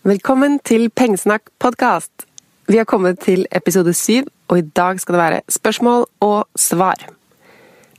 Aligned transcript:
Velkommen 0.00 0.54
til 0.64 0.86
Pengesnakk 0.96 1.50
podkast. 1.60 2.22
Vi 2.64 2.78
har 2.78 2.86
kommet 2.88 3.18
til 3.20 3.42
episode 3.52 3.92
syv, 3.92 4.30
og 4.48 4.56
i 4.56 4.62
dag 4.64 4.96
skal 4.96 5.12
det 5.12 5.18
være 5.20 5.40
spørsmål 5.52 6.06
og 6.24 6.46
svar. 6.56 7.02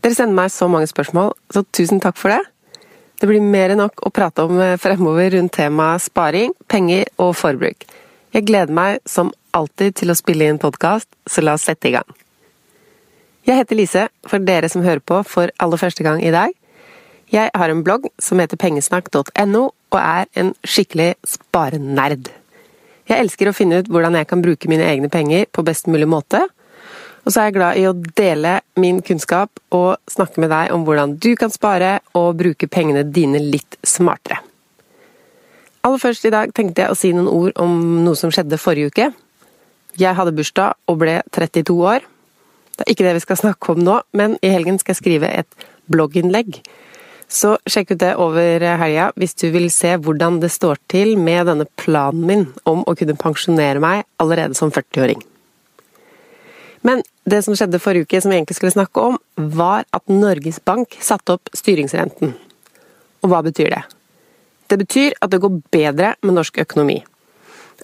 Dere 0.01 0.17
sender 0.17 0.33
meg 0.33 0.49
så 0.49 0.65
mange 0.65 0.89
spørsmål, 0.89 1.35
så 1.53 1.61
tusen 1.69 2.01
takk 2.01 2.17
for 2.17 2.33
det. 2.33 2.39
Det 3.21 3.29
blir 3.29 3.45
mer 3.45 3.75
enn 3.75 3.83
nok 3.83 4.01
å 4.01 4.09
prate 4.09 4.47
om 4.49 4.57
eh, 4.57 4.79
fremover 4.81 5.29
rundt 5.35 5.53
temaet 5.53 6.01
sparing, 6.01 6.55
penger 6.65 7.05
og 7.21 7.35
forbruk. 7.37 7.85
Jeg 8.33 8.47
gleder 8.49 8.73
meg 8.73 8.97
som 9.05 9.29
alltid 9.53 10.01
til 10.01 10.09
å 10.09 10.17
spille 10.17 10.49
inn 10.49 10.57
podkast, 10.57 11.05
så 11.29 11.45
la 11.45 11.53
oss 11.53 11.69
sette 11.69 11.91
i 11.91 11.93
gang. 11.99 12.17
Jeg 13.45 13.61
heter 13.61 13.77
Lise, 13.77 14.07
for 14.25 14.41
dere 14.41 14.73
som 14.73 14.81
hører 14.81 15.05
på 15.05 15.21
for 15.21 15.53
aller 15.61 15.77
første 15.77 16.01
gang 16.01 16.25
i 16.25 16.33
dag. 16.33 16.49
Jeg 17.31 17.47
har 17.55 17.71
en 17.71 17.83
blogg 17.83 18.09
som 18.19 18.41
heter 18.43 18.59
pengesnakk.no, 18.59 19.61
og 19.71 19.97
er 19.99 20.27
en 20.35 20.49
skikkelig 20.67 21.13
sparenerd. 21.23 22.27
Jeg 23.07 23.23
elsker 23.23 23.47
å 23.47 23.55
finne 23.55 23.79
ut 23.79 23.91
hvordan 23.91 24.17
jeg 24.19 24.27
kan 24.27 24.43
bruke 24.43 24.67
mine 24.71 24.83
egne 24.83 25.07
penger 25.11 25.47
på 25.47 25.63
best 25.63 25.87
mulig 25.87 26.09
måte. 26.11 26.43
Og 27.23 27.31
så 27.31 27.39
er 27.39 27.47
jeg 27.47 27.55
glad 27.55 27.79
i 27.79 27.85
å 27.87 27.95
dele 28.19 28.57
min 28.81 28.99
kunnskap 29.05 29.61
og 29.77 29.95
snakke 30.11 30.43
med 30.43 30.51
deg 30.51 30.73
om 30.75 30.83
hvordan 30.87 31.15
du 31.23 31.29
kan 31.39 31.53
spare 31.53 31.99
og 32.19 32.35
bruke 32.41 32.67
pengene 32.71 33.05
dine 33.07 33.39
litt 33.39 33.79
smartere. 33.87 34.41
Aller 35.87 36.03
først 36.03 36.27
i 36.27 36.33
dag 36.33 36.51
tenkte 36.53 36.83
jeg 36.83 36.93
å 36.93 36.99
si 36.99 37.13
noen 37.15 37.31
ord 37.31 37.63
om 37.63 38.03
noe 38.03 38.19
som 38.19 38.33
skjedde 38.33 38.59
forrige 38.61 38.91
uke. 38.91 39.07
Jeg 39.99 40.17
hadde 40.17 40.35
bursdag 40.35 40.75
og 40.91 40.99
ble 40.99 41.21
32 41.31 41.79
år. 41.79 42.03
Det 42.75 42.85
er 42.85 42.91
ikke 42.91 43.07
det 43.07 43.17
vi 43.17 43.23
skal 43.23 43.39
snakke 43.39 43.73
om 43.73 43.81
nå, 43.87 43.97
men 44.17 44.35
i 44.43 44.51
helgen 44.51 44.77
skal 44.81 44.97
jeg 44.97 45.03
skrive 45.03 45.31
et 45.31 45.67
blogginnlegg 45.91 46.59
så 47.31 47.55
sjekk 47.69 47.93
ut 47.93 48.01
det 48.03 48.11
over 48.19 48.63
helga 48.81 49.09
hvis 49.19 49.37
du 49.39 49.47
vil 49.53 49.69
se 49.71 49.93
hvordan 49.95 50.41
det 50.43 50.51
står 50.51 50.81
til 50.91 51.13
med 51.19 51.47
denne 51.47 51.67
planen 51.79 52.25
min 52.27 52.47
om 52.67 52.83
å 52.83 52.95
kunne 52.97 53.15
pensjonere 53.19 53.79
meg 53.83 54.03
allerede 54.21 54.57
som 54.57 54.73
40-åring. 54.73 55.21
Men 56.81 57.03
det 57.29 57.43
som 57.45 57.55
skjedde 57.55 57.79
forrige 57.79 58.09
uke, 58.09 58.21
som 58.21 58.33
vi 58.33 58.39
egentlig 58.39 58.57
skulle 58.57 58.73
snakke 58.73 59.03
om, 59.11 59.17
var 59.37 59.85
at 59.93 60.09
Norges 60.09 60.59
Bank 60.65 60.97
satte 60.99 61.37
opp 61.37 61.51
styringsrenten. 61.55 62.33
Og 63.21 63.31
hva 63.31 63.43
betyr 63.45 63.69
det? 63.75 63.83
Det 64.71 64.79
betyr 64.81 65.15
at 65.21 65.31
det 65.31 65.41
går 65.43 65.61
bedre 65.71 66.13
med 66.25 66.35
norsk 66.39 66.57
økonomi. 66.63 66.97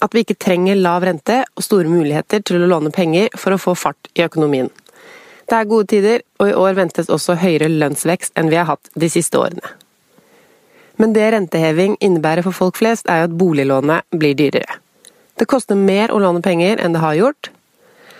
At 0.02 0.14
vi 0.14 0.24
ikke 0.24 0.38
trenger 0.40 0.78
lav 0.78 1.06
rente 1.06 1.42
og 1.54 1.64
store 1.64 1.90
muligheter 1.90 2.42
til 2.42 2.62
å 2.62 2.70
låne 2.70 2.90
penger 2.94 3.30
for 3.38 3.54
å 3.54 3.62
få 3.62 3.74
fart 3.78 4.10
i 4.18 4.24
økonomien. 4.26 4.70
Det 5.48 5.56
er 5.56 5.68
gode 5.68 5.88
tider, 5.88 6.22
og 6.40 6.50
i 6.50 6.56
år 6.60 6.74
ventes 6.76 7.08
også 7.08 7.38
høyere 7.40 7.70
lønnsvekst 7.72 8.34
enn 8.36 8.50
vi 8.52 8.58
har 8.60 8.68
hatt 8.68 8.90
de 8.92 9.08
siste 9.08 9.38
årene. 9.40 9.64
Men 11.00 11.14
det 11.14 11.30
renteheving 11.32 11.94
innebærer 12.04 12.44
for 12.44 12.56
folk 12.56 12.76
flest, 12.80 13.08
er 13.08 13.22
jo 13.22 13.28
at 13.30 13.36
boliglånet 13.38 14.18
blir 14.18 14.34
dyrere. 14.36 14.80
Det 15.38 15.46
koster 15.48 15.78
mer 15.78 16.12
å 16.12 16.18
låne 16.20 16.42
penger 16.42 16.82
enn 16.82 16.92
det 16.92 17.00
har 17.00 17.16
gjort. 17.16 17.50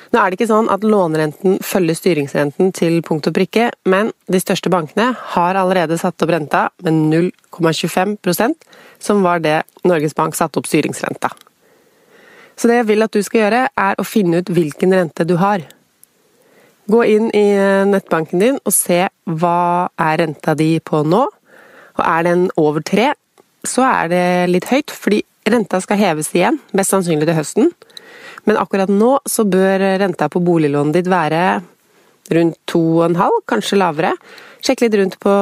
Nå 0.08 0.20
er 0.22 0.30
det 0.30 0.38
ikke 0.38 0.48
sånn 0.48 0.70
at 0.72 0.86
lånerenten 0.86 1.58
følger 1.60 1.98
styringsrenten 1.98 2.70
til 2.72 3.02
punkt 3.04 3.28
og 3.28 3.34
prikke, 3.36 3.66
men 3.84 4.12
de 4.30 4.40
største 4.40 4.72
bankene 4.72 5.10
har 5.34 5.58
allerede 5.58 5.98
satt 6.00 6.22
opp 6.24 6.32
renta 6.32 6.68
med 6.86 7.02
0,25% 7.12 8.56
som 9.04 9.20
var 9.26 9.42
det 9.44 9.58
Norges 9.84 10.16
Bank 10.16 10.38
satte 10.38 10.62
opp 10.62 10.70
styringsrenta. 10.70 11.28
Så 12.56 12.70
det 12.70 12.80
jeg 12.80 12.88
vil 12.88 13.04
at 13.04 13.12
du 13.12 13.20
skal 13.22 13.44
gjøre, 13.44 13.66
er 13.68 14.00
å 14.00 14.06
finne 14.06 14.40
ut 14.40 14.48
hvilken 14.50 14.96
rente 14.96 15.28
du 15.28 15.36
har. 15.42 15.66
Gå 16.88 17.02
inn 17.04 17.28
i 17.36 17.46
nettbanken 17.88 18.40
din 18.40 18.60
og 18.64 18.72
se 18.72 19.02
hva 19.28 19.88
er 20.00 20.22
renta 20.22 20.54
di 20.56 20.78
på 20.80 21.02
nå. 21.04 21.24
Og 21.98 22.04
er 22.04 22.24
den 22.24 22.46
over 22.56 22.80
tre, 22.86 23.10
så 23.66 23.84
er 23.84 24.12
det 24.12 24.26
litt 24.52 24.68
høyt, 24.70 24.94
fordi 24.94 25.22
renta 25.48 25.80
skal 25.82 26.00
heves 26.00 26.30
igjen, 26.32 26.60
mest 26.72 26.94
sannsynlig 26.94 27.28
til 27.28 27.36
høsten. 27.36 27.72
Men 28.48 28.60
akkurat 28.60 28.88
nå 28.88 29.18
så 29.28 29.44
bør 29.44 29.84
renta 30.00 30.30
på 30.32 30.40
boliglånet 30.44 31.00
ditt 31.00 31.10
være 31.10 31.60
rundt 32.32 32.58
2,5, 32.70 33.42
kanskje 33.48 33.78
lavere. 33.80 34.12
Sjekk 34.64 34.82
litt 34.84 34.96
rundt 34.98 35.16
på 35.22 35.32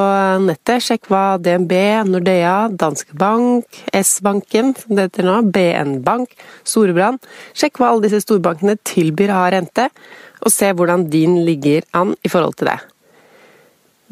nettet. 0.45 0.85
Sjekk 0.85 1.09
hva 1.11 1.23
DNB, 1.43 1.73
Nordea, 2.11 2.69
Danske 2.69 3.17
Bank, 3.17 3.81
S-banken, 3.97 4.75
som 4.79 4.97
det 4.97 5.09
heter 5.09 5.27
nå, 5.27 5.39
BN 5.55 5.97
Bank, 6.07 6.35
Storebrand 6.67 7.23
Sjekk 7.57 7.81
hva 7.81 7.93
alle 7.93 8.07
disse 8.07 8.21
storbankene 8.25 8.77
tilbyr 8.87 9.33
av 9.35 9.49
rente, 9.57 9.89
og 10.43 10.53
se 10.53 10.73
hvordan 10.73 11.09
din 11.13 11.41
ligger 11.47 11.87
an 11.97 12.15
i 12.25 12.31
forhold 12.33 12.59
til 12.61 12.71
det. 12.71 12.79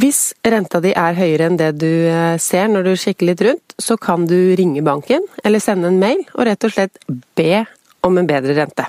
Hvis 0.00 0.32
renta 0.42 0.80
di 0.82 0.90
er 0.90 1.14
høyere 1.14 1.46
enn 1.46 1.58
det 1.58 1.70
du 1.78 1.86
eh, 1.86 2.34
ser 2.42 2.66
når 2.70 2.88
du 2.88 2.92
sjekker 2.98 3.28
litt 3.28 3.44
rundt, 3.46 3.76
så 3.78 3.94
kan 4.00 4.26
du 4.26 4.36
ringe 4.58 4.82
banken 4.82 5.22
eller 5.46 5.62
sende 5.62 5.86
en 5.90 6.00
mail 6.00 6.24
og 6.34 6.48
rett 6.48 6.66
og 6.66 6.74
slett 6.74 6.98
be 7.38 7.62
om 8.04 8.18
en 8.18 8.26
bedre 8.26 8.56
rente. 8.58 8.88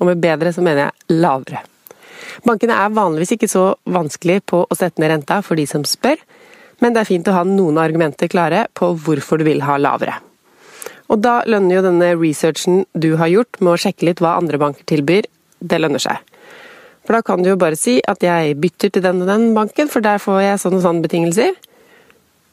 Og 0.00 0.10
med 0.10 0.20
bedre 0.20 0.50
så 0.52 0.64
mener 0.66 0.88
jeg 0.88 1.20
lavere. 1.22 1.62
Bankene 2.46 2.74
er 2.74 2.96
vanligvis 2.96 3.36
ikke 3.36 3.48
så 3.50 3.68
vanskelig 3.86 4.40
på 4.50 4.64
å 4.66 4.76
sette 4.76 5.00
ned 5.00 5.14
renta 5.14 5.38
for 5.46 5.58
de 5.58 5.64
som 5.70 5.86
spør, 5.86 6.18
men 6.82 6.92
det 6.92 7.04
er 7.04 7.08
fint 7.08 7.30
å 7.30 7.36
ha 7.38 7.46
noen 7.48 7.78
argumenter 7.80 8.28
klare 8.28 8.66
på 8.76 8.90
hvorfor 9.06 9.40
du 9.40 9.46
vil 9.46 9.62
ha 9.64 9.78
lavere. 9.80 10.18
Og 11.06 11.22
da 11.22 11.38
lønner 11.46 11.78
jo 11.78 11.84
denne 11.86 12.14
researchen 12.18 12.82
du 12.98 13.12
har 13.20 13.30
gjort 13.30 13.60
med 13.62 13.76
å 13.76 13.80
sjekke 13.80 14.08
litt 14.08 14.20
hva 14.20 14.34
andre 14.40 14.58
banker 14.60 14.86
tilbyr, 14.90 15.30
det 15.62 15.78
lønner 15.80 16.02
seg. 16.02 16.18
For 17.06 17.14
da 17.14 17.22
kan 17.22 17.42
du 17.42 17.52
jo 17.52 17.60
bare 17.60 17.78
si 17.78 18.00
at 18.10 18.22
jeg 18.24 18.56
bytter 18.58 18.90
til 18.90 19.04
den 19.04 19.22
og 19.22 19.30
den 19.30 19.52
banken, 19.54 19.88
for 19.88 20.02
der 20.02 20.18
får 20.18 20.40
jeg 20.42 20.62
sånne 20.62 20.80
og 20.80 20.86
sånne 20.88 21.06
betingelser. 21.06 21.54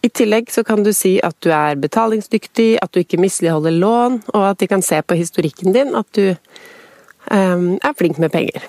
I 0.04 0.12
tillegg 0.12 0.52
så 0.52 0.66
kan 0.68 0.84
du 0.84 0.92
si 0.94 1.16
at 1.24 1.36
du 1.42 1.50
er 1.56 1.80
betalingsdyktig, 1.80 2.78
at 2.84 2.92
du 2.94 3.02
ikke 3.02 3.22
misligholder 3.24 3.74
lån, 3.74 4.20
og 4.36 4.48
at 4.52 4.60
de 4.60 4.68
kan 4.70 4.84
se 4.86 5.00
på 5.02 5.18
historikken 5.18 5.74
din 5.74 5.96
at 5.96 6.08
du 6.14 6.36
um, 7.32 7.80
er 7.80 7.96
flink 7.98 8.20
med 8.22 8.34
penger. 8.34 8.68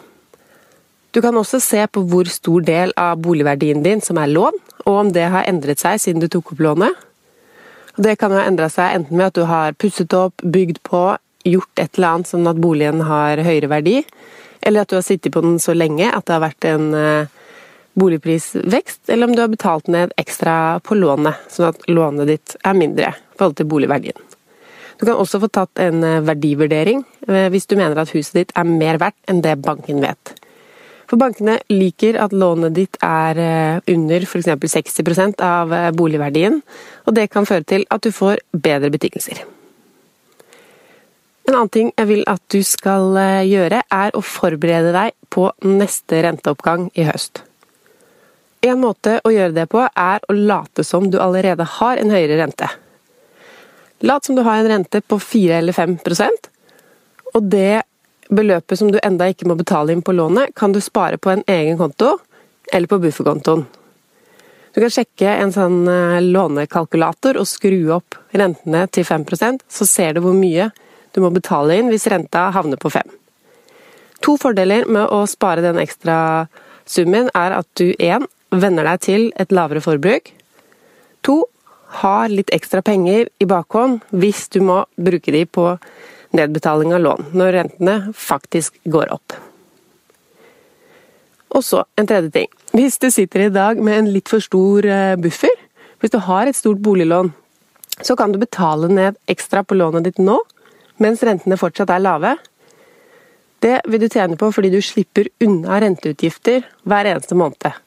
Du 1.15 1.21
kan 1.23 1.37
også 1.37 1.61
se 1.63 1.83
på 1.87 2.03
hvor 2.11 2.31
stor 2.31 2.63
del 2.67 2.95
av 2.99 3.21
boligverdien 3.23 3.83
din 3.85 4.01
som 4.03 4.19
er 4.19 4.31
lån, 4.31 4.57
og 4.87 4.95
om 4.95 5.11
det 5.15 5.27
har 5.35 5.51
endret 5.51 5.83
seg 5.83 6.01
siden 6.03 6.23
du 6.23 6.31
tok 6.31 6.55
opp 6.55 6.63
lånet. 6.65 7.03
Det 7.95 8.17
kan 8.19 8.33
jo 8.33 8.41
ha 8.41 8.49
endra 8.49 8.71
seg 8.73 8.97
enten 8.97 9.19
med 9.19 9.29
at 9.29 9.37
du 9.37 9.45
har 9.47 9.77
pusset 9.79 10.15
opp, 10.19 10.43
bygd 10.43 10.81
på, 10.87 11.03
gjort 11.47 11.83
et 11.83 11.99
eller 11.99 12.09
annet 12.17 12.31
sånn 12.31 12.49
at 12.51 12.59
boligen 12.63 13.05
har 13.07 13.43
høyere 13.47 13.71
verdi, 13.71 14.01
eller 14.65 14.85
at 14.85 14.91
du 14.91 14.99
har 14.99 15.07
sittet 15.07 15.33
på 15.35 15.43
den 15.45 15.61
så 15.63 15.77
lenge 15.77 16.09
at 16.11 16.27
det 16.27 16.35
har 16.35 16.45
vært 16.45 16.67
en 16.69 16.91
uh, 16.97 17.45
boligprisvekst, 17.95 19.09
eller 19.09 19.27
om 19.27 19.37
du 19.37 19.43
har 19.43 19.49
betalt 19.49 19.87
ned 19.87 20.13
ekstra 20.19 20.81
på 20.83 20.97
lånet, 20.99 21.39
sånn 21.51 21.71
at 21.71 21.85
lånet 21.91 22.31
ditt 22.31 22.57
er 22.65 22.79
mindre 22.79 23.13
i 23.15 23.39
forhold 23.39 23.59
til 23.61 23.69
boligverdien. 23.71 24.19
Du 24.99 25.07
kan 25.07 25.19
også 25.19 25.41
få 25.43 25.51
tatt 25.51 25.81
en 25.83 26.05
eh, 26.07 26.23
verdivurdering 26.23 27.03
eh, 27.27 27.49
hvis 27.51 27.67
du 27.71 27.77
mener 27.79 27.99
at 27.99 28.13
huset 28.15 28.39
ditt 28.39 28.55
er 28.55 28.69
mer 28.69 29.01
verdt 29.03 29.19
enn 29.31 29.43
det 29.43 29.57
banken 29.63 30.03
vet. 30.05 30.35
For 31.11 31.21
bankene 31.21 31.59
liker 31.71 32.17
at 32.23 32.35
lånet 32.35 32.77
ditt 32.79 32.99
er 33.05 33.41
eh, 33.43 33.95
under 33.95 34.27
f.eks. 34.27 34.51
60% 34.75 35.43
av 35.45 35.75
boligverdien, 35.99 36.63
og 37.07 37.19
det 37.19 37.29
kan 37.35 37.47
føre 37.47 37.67
til 37.67 37.87
at 37.95 38.07
du 38.07 38.15
får 38.15 38.43
bedre 38.55 38.91
betingelser. 38.95 39.43
En 41.45 41.55
annen 41.55 41.73
ting 41.73 41.91
jeg 41.93 42.09
vil 42.09 42.23
at 42.31 42.41
du 42.53 42.63
skal 42.65 43.19
gjøre, 43.45 43.83
er 43.93 44.15
å 44.17 44.23
forberede 44.25 44.95
deg 44.95 45.17
på 45.33 45.51
neste 45.67 46.23
renteoppgang 46.25 46.89
i 46.97 47.05
høst. 47.09 47.43
En 48.65 48.81
måte 48.81 49.19
å 49.21 49.33
gjøre 49.33 49.53
det 49.53 49.67
på 49.69 49.83
er 49.85 50.25
å 50.25 50.37
late 50.37 50.87
som 50.89 51.11
du 51.13 51.19
allerede 51.21 51.67
har 51.77 52.01
en 52.01 52.13
høyere 52.15 52.39
rente. 52.41 52.71
Lat 54.05 54.25
som 54.25 54.39
du 54.39 54.43
har 54.47 54.63
en 54.63 54.71
rente 54.73 55.03
på 55.05 55.19
4 55.21 55.59
eller 55.61 55.77
5% 55.77 56.49
og 57.35 57.51
det 57.51 57.83
beløpet 58.33 58.79
som 58.79 58.91
du 58.93 58.99
enda 59.03 59.29
ikke 59.29 59.49
må 59.51 59.57
betale 59.59 59.93
inn 59.93 60.03
på 60.05 60.15
lånet, 60.15 60.55
kan 60.57 60.73
du 60.73 60.81
spare 60.81 61.19
på 61.19 61.33
en 61.33 61.43
egen 61.51 61.79
konto 61.79 62.17
eller 62.73 62.89
på 62.89 63.01
bufferkontoen. 63.03 63.67
Du 64.75 64.81
kan 64.83 64.91
sjekke 64.91 65.37
en 65.39 65.53
sånn 65.55 65.85
eh, 65.87 66.23
lånekalkulator 66.25 67.37
og 67.39 67.47
skru 67.47 67.93
opp 67.95 68.17
rentene 68.35 68.87
til 68.91 69.07
5% 69.07 69.63
så 69.71 69.87
ser 69.87 70.17
du 70.17 70.25
hvor 70.25 70.35
mye 70.35 70.71
du 71.15 71.23
må 71.23 71.31
betale 71.35 71.79
inn 71.79 71.91
hvis 71.93 72.09
renta 72.11 72.49
havner 72.55 72.81
på 72.81 72.93
fem. 72.93 73.09
To 74.25 74.37
fordeler 74.41 74.89
med 74.91 75.11
å 75.13 75.25
spare 75.31 75.65
den 75.65 75.81
ekstra 75.83 76.47
summen 76.89 77.31
er 77.37 77.57
at 77.59 77.69
du 77.79 77.93
1 77.99 78.27
venner 78.55 78.87
deg 78.89 79.03
til 79.05 79.27
et 79.41 79.53
lavere 79.55 79.83
forbruk. 79.85 80.31
To, 81.27 81.45
har 81.95 82.33
litt 82.33 82.51
ekstra 82.55 82.83
penger 82.83 83.29
i 83.39 83.47
bakhånd 83.47 84.03
hvis 84.11 84.49
du 84.51 84.61
må 84.67 84.81
bruke 84.99 85.31
de 85.31 85.45
på 85.47 85.67
nedbetaling 86.35 86.95
av 86.97 87.05
lån, 87.05 87.29
når 87.39 87.53
rentene 87.59 87.95
faktisk 88.19 88.81
går 88.91 89.13
opp. 89.15 89.37
Og 91.55 91.63
så 91.63 91.85
en 91.95 92.09
tredje 92.11 92.33
ting. 92.35 92.49
Hvis 92.75 92.99
du 92.99 93.07
sitter 93.15 93.45
i 93.45 93.53
dag 93.55 93.79
med 93.79 94.01
en 94.01 94.11
litt 94.11 94.31
for 94.33 94.43
stor 94.43 94.87
eh, 94.91 95.15
buffer, 95.15 95.55
hvis 96.03 96.11
du 96.11 96.19
har 96.27 96.51
et 96.51 96.59
stort 96.59 96.83
boliglån, 96.83 97.31
så 98.03 98.17
kan 98.19 98.35
du 98.35 98.41
betale 98.43 98.91
ned 98.91 99.21
ekstra 99.31 99.63
på 99.63 99.79
lånet 99.79 100.09
ditt 100.09 100.19
nå, 100.19 100.41
mens 101.03 101.23
rentene 101.27 101.59
fortsatt 101.61 101.93
er 101.95 102.03
lave. 102.03 102.35
Det 103.65 103.81
vil 103.89 104.03
du 104.03 104.09
tjene 104.13 104.37
på 104.41 104.51
fordi 104.53 104.71
du 104.75 104.81
slipper 104.85 105.31
unna 105.45 105.81
renteutgifter 105.83 106.67
hver 106.85 107.09
eneste 107.11 107.39
måned. 107.39 107.81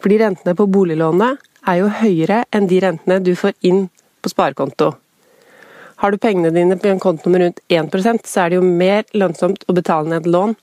Fordi 0.00 0.18
rentene 0.20 0.56
på 0.56 0.66
boliglånet 0.66 1.38
er 1.68 1.78
jo 1.82 1.92
høyere 2.00 2.42
enn 2.56 2.66
de 2.70 2.80
rentene 2.82 3.20
du 3.22 3.34
får 3.38 3.54
inn 3.68 3.86
på 4.20 4.32
sparekonto. 4.32 4.94
Har 6.00 6.12
du 6.12 6.18
pengene 6.18 6.52
dine 6.54 6.78
på 6.80 6.88
en 6.88 7.00
konto 7.00 7.30
med 7.30 7.42
rundt 7.44 7.62
1% 7.68 8.26
så 8.26 8.44
er 8.44 8.50
det 8.50 8.60
jo 8.60 8.66
mer 8.66 9.04
lønnsomt 9.12 9.66
å 9.68 9.76
betale 9.76 10.08
ned 10.08 10.26
lån 10.26 10.54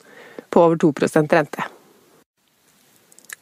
på 0.50 0.64
over 0.64 0.80
2 0.82 0.94
rente. 1.32 1.68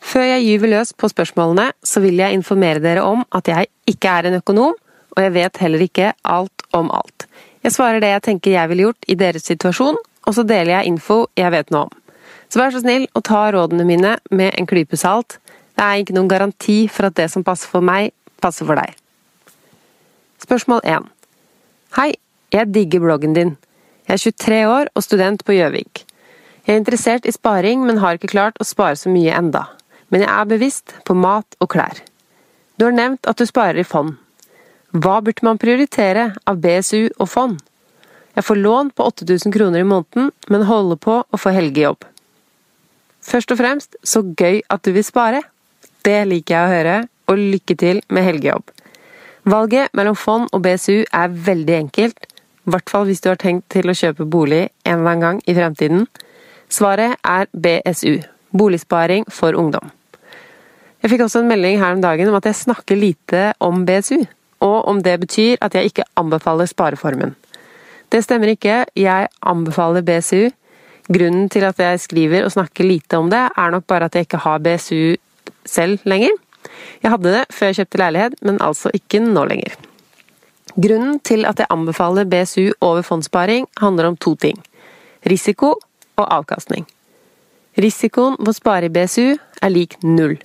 Før 0.05 0.27
jeg 0.27 0.43
gyver 0.45 0.69
løs 0.75 0.91
på 0.93 1.09
spørsmålene, 1.09 1.71
så 1.81 2.01
vil 2.03 2.19
jeg 2.19 2.35
informere 2.35 2.83
dere 2.83 3.03
om 3.03 3.23
at 3.31 3.47
jeg 3.47 3.71
ikke 3.89 4.11
er 4.11 4.27
en 4.27 4.37
økonom, 4.41 4.75
og 5.15 5.23
jeg 5.23 5.33
vet 5.33 5.57
heller 5.63 5.85
ikke 5.87 6.11
alt 6.23 6.67
om 6.75 6.91
alt. 6.91 7.24
Jeg 7.65 7.73
svarer 7.73 7.97
det 7.97 8.11
jeg 8.11 8.21
tenker 8.27 8.53
jeg 8.53 8.69
ville 8.69 8.83
gjort 8.85 9.07
i 9.09 9.15
deres 9.17 9.47
situasjon, 9.49 9.95
og 9.97 10.33
så 10.37 10.43
deler 10.45 10.75
jeg 10.75 10.91
info 10.91 11.23
jeg 11.33 11.49
vet 11.49 11.71
noe 11.73 11.87
om. 11.87 11.95
Så 12.45 12.59
vær 12.61 12.69
så 12.69 12.83
snill 12.83 13.07
å 13.17 13.23
ta 13.25 13.47
rådene 13.55 13.87
mine 13.87 14.11
med 14.29 14.53
en 14.53 14.67
klype 14.69 14.99
salt, 15.01 15.39
det 15.73 15.83
er 15.83 16.03
ikke 16.03 16.13
noen 16.15 16.29
garanti 16.29 16.75
for 16.87 17.09
at 17.09 17.17
det 17.17 17.25
som 17.33 17.43
passer 17.43 17.71
for 17.71 17.81
meg, 17.83 18.13
passer 18.37 18.67
for 18.69 18.77
deg. 18.77 18.93
Spørsmål 20.45 20.83
1. 20.85 21.07
Hei, 21.97 22.11
jeg 22.53 22.69
digger 22.75 23.01
bloggen 23.01 23.33
din. 23.33 23.55
Jeg 24.05 24.13
er 24.13 24.21
23 24.21 24.59
år 24.69 24.91
og 24.93 25.03
student 25.03 25.41
på 25.41 25.55
Gjøvik. 25.57 26.03
Jeg 26.67 26.75
er 26.75 26.83
interessert 26.83 27.25
i 27.25 27.33
sparing, 27.33 27.81
men 27.87 27.97
har 28.03 28.19
ikke 28.19 28.29
klart 28.31 28.61
å 28.61 28.67
spare 28.67 28.99
så 28.99 29.09
mye 29.09 29.33
enda. 29.33 29.65
Men 30.13 30.21
jeg 30.21 30.31
er 30.31 30.53
bevisst 30.53 30.93
på 31.09 31.17
mat 31.17 31.57
og 31.57 31.73
klær. 31.73 31.97
Du 32.77 32.85
har 32.85 32.93
nevnt 32.93 33.25
at 33.25 33.41
du 33.41 33.49
sparer 33.49 33.81
i 33.81 33.87
fond. 33.87 34.19
Hva 34.95 35.17
burde 35.19 35.43
man 35.43 35.57
prioritere 35.59 36.29
av 36.47 36.59
BSU 36.63 37.09
og 37.19 37.27
fond? 37.27 37.57
Jeg 38.35 38.45
får 38.47 38.59
lån 38.61 38.91
på 38.95 39.07
8000 39.09 39.51
kroner 39.51 39.81
i 39.83 39.87
måneden, 39.87 40.29
men 40.47 40.63
holder 40.69 40.99
på 41.03 41.15
å 41.19 41.39
få 41.39 41.51
helgejobb. 41.51 42.05
Først 43.25 43.51
og 43.51 43.59
fremst, 43.59 43.97
så 44.07 44.21
gøy 44.23 44.61
at 44.71 44.85
du 44.87 44.93
vil 44.95 45.03
spare! 45.03 45.41
Det 46.05 46.21
liker 46.29 46.55
jeg 46.55 46.63
å 46.63 46.71
høre, 46.71 46.95
og 47.27 47.41
lykke 47.41 47.75
til 47.81 47.99
med 48.07 48.23
helgejobb. 48.23 48.71
Valget 49.51 49.91
mellom 49.97 50.15
fond 50.15 50.47
og 50.55 50.63
BSU 50.63 51.03
er 51.03 51.35
veldig 51.49 51.75
enkelt, 51.79 52.29
i 52.65 52.71
hvert 52.71 52.89
fall 52.89 53.09
hvis 53.09 53.21
du 53.21 53.27
har 53.33 53.41
tenkt 53.41 53.67
til 53.75 53.91
å 53.91 53.97
kjøpe 53.97 54.29
bolig 54.31 54.69
en 54.85 55.01
eller 55.01 55.11
annen 55.11 55.25
gang 55.25 55.41
i 55.43 55.57
fremtiden. 55.57 56.07
Svaret 56.71 57.19
er 57.19 57.51
BSU, 57.51 58.23
boligsparing 58.55 59.27
for 59.27 59.59
ungdom. 59.59 59.91
Jeg 61.03 61.11
fikk 61.11 61.27
også 61.27 61.43
en 61.43 61.51
melding 61.51 61.83
her 61.83 61.97
om 61.97 62.01
dagen 62.01 62.31
om 62.31 62.39
at 62.39 62.47
jeg 62.47 62.61
snakker 62.63 62.97
lite 62.97 63.51
om 63.61 63.83
BSU, 63.85 64.23
og 64.65 64.87
om 64.89 65.01
det 65.05 65.19
betyr 65.21 65.61
at 65.61 65.75
jeg 65.77 65.91
ikke 65.91 66.07
anbefaler 66.17 66.69
spareformen. 66.69 67.35
Det 68.11 68.23
stemmer 68.25 68.53
ikke, 68.53 68.85
jeg 68.95 69.27
anbefaler 69.41 70.05
BSU. 70.05 70.49
Grunnen 71.05 71.49
til 71.53 71.65
at 71.67 71.79
jeg 71.79 71.99
skriver 72.01 72.45
og 72.45 72.53
snakker 72.53 72.87
lite 72.87 73.17
om 73.17 73.29
det, 73.29 73.43
er 73.57 73.73
nok 73.73 73.85
bare 73.87 74.09
at 74.09 74.15
jeg 74.15 74.25
ikke 74.25 74.41
har 74.41 74.61
BSU 74.63 75.15
selv 75.65 75.99
lenger. 76.05 76.33
Jeg 77.03 77.11
hadde 77.11 77.33
det 77.33 77.43
før 77.53 77.69
jeg 77.69 77.81
kjøpte 77.81 78.01
leilighet, 78.01 78.39
men 78.41 78.61
altså 78.61 78.89
ikke 78.93 79.21
nå 79.21 79.45
lenger. 79.51 79.75
Grunnen 80.75 81.19
til 81.19 81.45
at 81.45 81.59
jeg 81.61 81.69
anbefaler 81.69 82.25
BSU 82.25 82.71
over 82.81 83.01
fondssparing, 83.01 83.67
handler 83.77 84.09
om 84.09 84.17
to 84.17 84.35
ting. 84.35 84.57
Risiko 85.29 85.75
og 86.15 86.25
avkastning. 86.39 86.87
Risikoen 87.77 88.37
ved 88.39 88.53
å 88.53 88.55
spare 88.55 88.89
i 88.89 88.93
BSU 88.93 89.35
er 89.35 89.71
lik 89.71 89.97
null. 90.03 90.37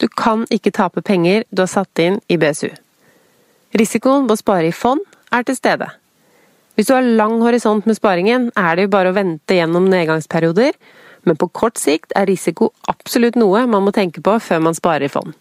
Du 0.00 0.08
kan 0.08 0.44
ikke 0.52 0.74
tape 0.74 1.02
penger 1.02 1.44
du 1.50 1.64
har 1.64 1.70
satt 1.70 2.00
inn 2.02 2.20
i 2.28 2.36
BSU. 2.36 2.68
Risikoen 3.74 4.28
ved 4.28 4.36
å 4.36 4.40
spare 4.40 4.70
i 4.70 4.74
fond 4.74 5.02
er 5.34 5.46
til 5.46 5.56
stede. 5.58 5.88
Hvis 6.74 6.90
du 6.90 6.94
har 6.94 7.06
lang 7.06 7.40
horisont 7.42 7.86
med 7.86 7.98
sparingen, 7.98 8.50
er 8.58 8.76
det 8.76 8.86
jo 8.86 8.94
bare 8.94 9.10
å 9.10 9.16
vente 9.16 9.56
gjennom 9.56 9.86
nedgangsperioder 9.90 10.74
men 11.24 11.38
på 11.40 11.48
kort 11.56 11.80
sikt 11.80 12.12
er 12.16 12.28
risiko 12.28 12.70
absolutt 12.90 13.38
noe 13.40 13.64
man 13.70 13.84
må 13.86 13.92
tenke 13.96 14.22
på 14.24 14.36
før 14.42 14.62
man 14.66 14.76
sparer 14.76 15.08
i 15.08 15.12
fond. 15.12 15.32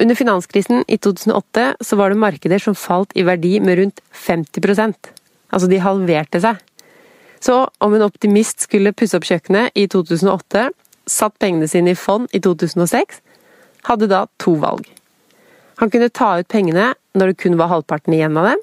Under 0.00 0.18
finanskrisen 0.18 0.82
i 0.90 0.98
2008 0.98 1.66
så 1.86 1.98
var 1.98 2.10
det 2.10 2.20
markeder 2.20 2.62
som 2.62 2.76
falt 2.76 3.14
i 3.14 3.24
verdi 3.26 3.58
med 3.62 3.78
rundt 3.80 4.02
50% 4.26 5.12
Altså 5.54 5.68
de 5.70 5.76
halverte 5.78 6.40
seg. 6.42 6.56
Så 7.38 7.54
om 7.84 7.92
en 7.94 8.02
optimist 8.02 8.64
skulle 8.64 8.90
pusse 8.96 9.14
opp 9.14 9.26
kjøkkenet 9.28 9.76
i 9.78 9.84
2008, 9.92 10.64
satt 11.06 11.36
pengene 11.38 11.68
sine 11.70 11.92
i 11.92 11.98
fond 11.98 12.26
i 12.34 12.40
2006, 12.42 13.20
hadde 13.86 14.08
da 14.10 14.24
to 14.42 14.56
valg. 14.58 14.88
Han 15.78 15.92
kunne 15.92 16.10
ta 16.10 16.32
ut 16.40 16.50
pengene 16.50 16.88
når 17.14 17.32
det 17.32 17.40
kun 17.44 17.58
var 17.60 17.70
halvparten 17.70 18.16
igjen 18.16 18.36
av 18.40 18.50
dem, 18.52 18.62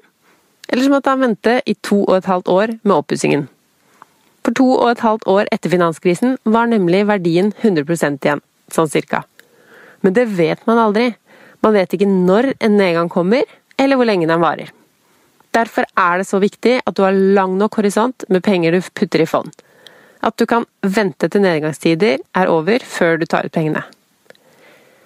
eller 0.68 0.86
så 0.86 0.92
måtte 0.92 1.12
han 1.12 1.24
vente 1.24 1.58
i 1.68 1.74
to 1.84 2.02
og 2.04 2.16
et 2.16 2.30
halvt 2.30 2.48
år 2.52 2.76
med 2.82 2.94
oppussingen. 2.96 3.48
For 4.42 4.56
to 4.58 4.68
og 4.74 4.88
et 4.90 5.02
halvt 5.04 5.26
år 5.30 5.50
etter 5.54 5.70
finanskrisen 5.72 6.38
var 6.44 6.70
nemlig 6.70 7.04
verdien 7.10 7.52
100% 7.62 8.24
igjen, 8.24 8.42
sånn 8.72 8.90
cirka. 8.90 9.22
Men 10.02 10.16
det 10.16 10.26
vet 10.34 10.64
man 10.66 10.80
aldri. 10.82 11.12
Man 11.62 11.76
vet 11.76 11.94
ikke 11.94 12.08
når 12.10 12.54
en 12.58 12.78
nedgang 12.80 13.10
kommer, 13.12 13.44
eller 13.78 13.98
hvor 13.98 14.08
lenge 14.08 14.26
den 14.30 14.42
varer. 14.42 14.72
Derfor 15.52 15.84
er 16.00 16.18
det 16.18 16.26
så 16.26 16.40
viktig 16.42 16.78
at 16.80 16.96
du 16.96 17.04
har 17.04 17.12
lang 17.12 17.58
nok 17.60 17.76
horisont 17.78 18.24
med 18.32 18.42
penger 18.42 18.72
du 18.72 18.80
putter 18.96 19.22
i 19.22 19.28
fond. 19.28 19.52
At 20.24 20.38
du 20.40 20.46
kan 20.48 20.64
vente 20.80 21.28
til 21.28 21.44
nedgangstider 21.44 22.22
er 22.22 22.50
over 22.50 22.82
før 22.86 23.20
du 23.20 23.26
tar 23.26 23.46
ut 23.46 23.54
pengene. 23.54 23.82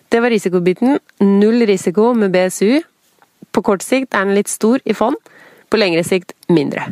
Det 0.09 0.21
var 0.23 0.31
risikobiten. 0.31 1.01
Null 1.21 1.67
risiko 1.67 2.13
med 2.15 2.31
BSU. 2.33 2.79
På 3.57 3.65
kort 3.65 3.85
sikt 3.85 4.13
er 4.13 4.29
den 4.29 4.37
litt 4.37 4.53
stor 4.53 4.83
i 4.85 4.93
fond, 4.97 5.17
på 5.73 5.81
lengre 5.81 6.05
sikt 6.05 6.37
mindre. 6.53 6.91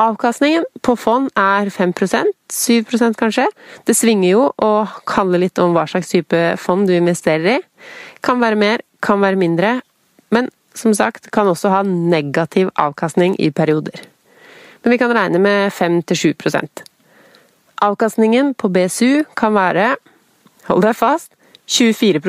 Avkastningen 0.00 0.64
på 0.82 0.94
fond 0.96 1.28
er 1.38 1.68
5% 1.70 2.32
7% 2.50 3.18
kanskje. 3.20 3.44
Det 3.86 3.94
svinger 3.94 4.30
jo 4.30 4.46
og 4.50 4.94
handler 5.12 5.44
litt 5.44 5.60
om 5.60 5.74
hva 5.76 5.84
slags 5.90 6.10
type 6.10 6.40
fond 6.58 6.88
du 6.88 6.94
investerer 6.96 7.58
i. 7.58 7.58
Kan 8.24 8.40
være 8.42 8.58
mer, 8.58 8.82
kan 9.04 9.20
være 9.22 9.38
mindre, 9.38 9.74
men 10.34 10.48
som 10.74 10.94
sagt 10.96 11.30
kan 11.34 11.50
også 11.50 11.72
ha 11.72 11.82
negativ 11.86 12.72
avkastning 12.80 13.36
i 13.38 13.50
perioder. 13.52 14.02
Men 14.82 14.94
vi 14.94 15.00
kan 15.00 15.12
regne 15.12 15.38
med 15.42 15.72
5-7% 15.76 16.86
Avkastningen 17.80 18.54
på 18.54 18.68
BSU 18.68 19.24
kan 19.36 19.54
være, 19.56 19.94
hold 20.68 20.82
deg 20.84 20.96
fast, 20.96 21.32
24 21.68 22.20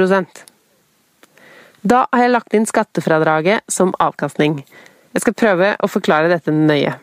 Da 1.82 2.04
har 2.12 2.22
jeg 2.22 2.34
lagt 2.36 2.54
inn 2.54 2.68
skattefradraget 2.70 3.66
som 3.72 3.96
avkastning. 3.98 4.60
Jeg 5.16 5.24
skal 5.24 5.38
prøve 5.38 5.72
å 5.82 5.90
forklare 5.90 6.30
dette 6.30 6.54
nøye. 6.54 6.94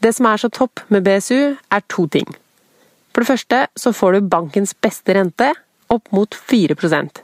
Det 0.00 0.14
som 0.16 0.28
er 0.30 0.40
så 0.40 0.48
topp 0.48 0.80
med 0.88 1.04
BSU, 1.04 1.56
er 1.68 1.82
to 1.92 2.06
ting. 2.08 2.28
For 3.12 3.20
det 3.20 3.28
første 3.28 3.58
så 3.76 3.92
får 3.92 4.16
du 4.16 4.30
bankens 4.32 4.72
beste 4.72 5.16
rente, 5.16 5.52
opp 5.90 6.06
mot 6.14 6.30
4% 6.30 7.18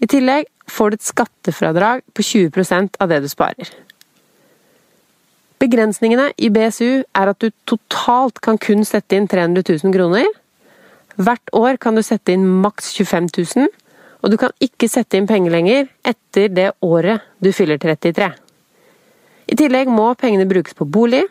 I 0.00 0.06
tillegg 0.08 0.46
får 0.64 0.90
du 0.90 0.96
et 0.96 1.04
skattefradrag 1.04 2.00
på 2.16 2.24
20% 2.24 2.96
av 2.96 3.10
det 3.12 3.18
du 3.20 3.28
sparer. 3.28 3.68
Begrensningene 5.60 6.30
i 6.40 6.48
BSU 6.48 7.04
er 7.04 7.30
at 7.30 7.38
du 7.44 7.50
totalt 7.68 8.40
kan 8.40 8.56
kun 8.56 8.80
sette 8.88 9.18
inn 9.18 9.28
300 9.28 9.60
000 9.84 9.92
kroner. 9.92 10.24
Hvert 11.20 11.52
år 11.52 11.76
kan 11.76 11.98
du 11.98 12.02
sette 12.02 12.32
inn 12.32 12.48
maks 12.64 12.94
25 12.96 13.28
000, 13.36 13.68
og 14.20 14.32
du 14.32 14.36
kan 14.40 14.52
ikke 14.62 14.88
sette 14.90 15.18
inn 15.18 15.28
penger 15.28 15.52
lenger 15.54 15.88
etter 16.06 16.48
det 16.52 16.70
året 16.84 17.24
du 17.40 17.50
fyller 17.56 17.80
33. 17.80 18.30
I 19.50 19.58
tillegg 19.58 19.90
må 19.90 20.12
pengene 20.18 20.48
brukes 20.48 20.76
på 20.78 20.86
bolig, 20.86 21.24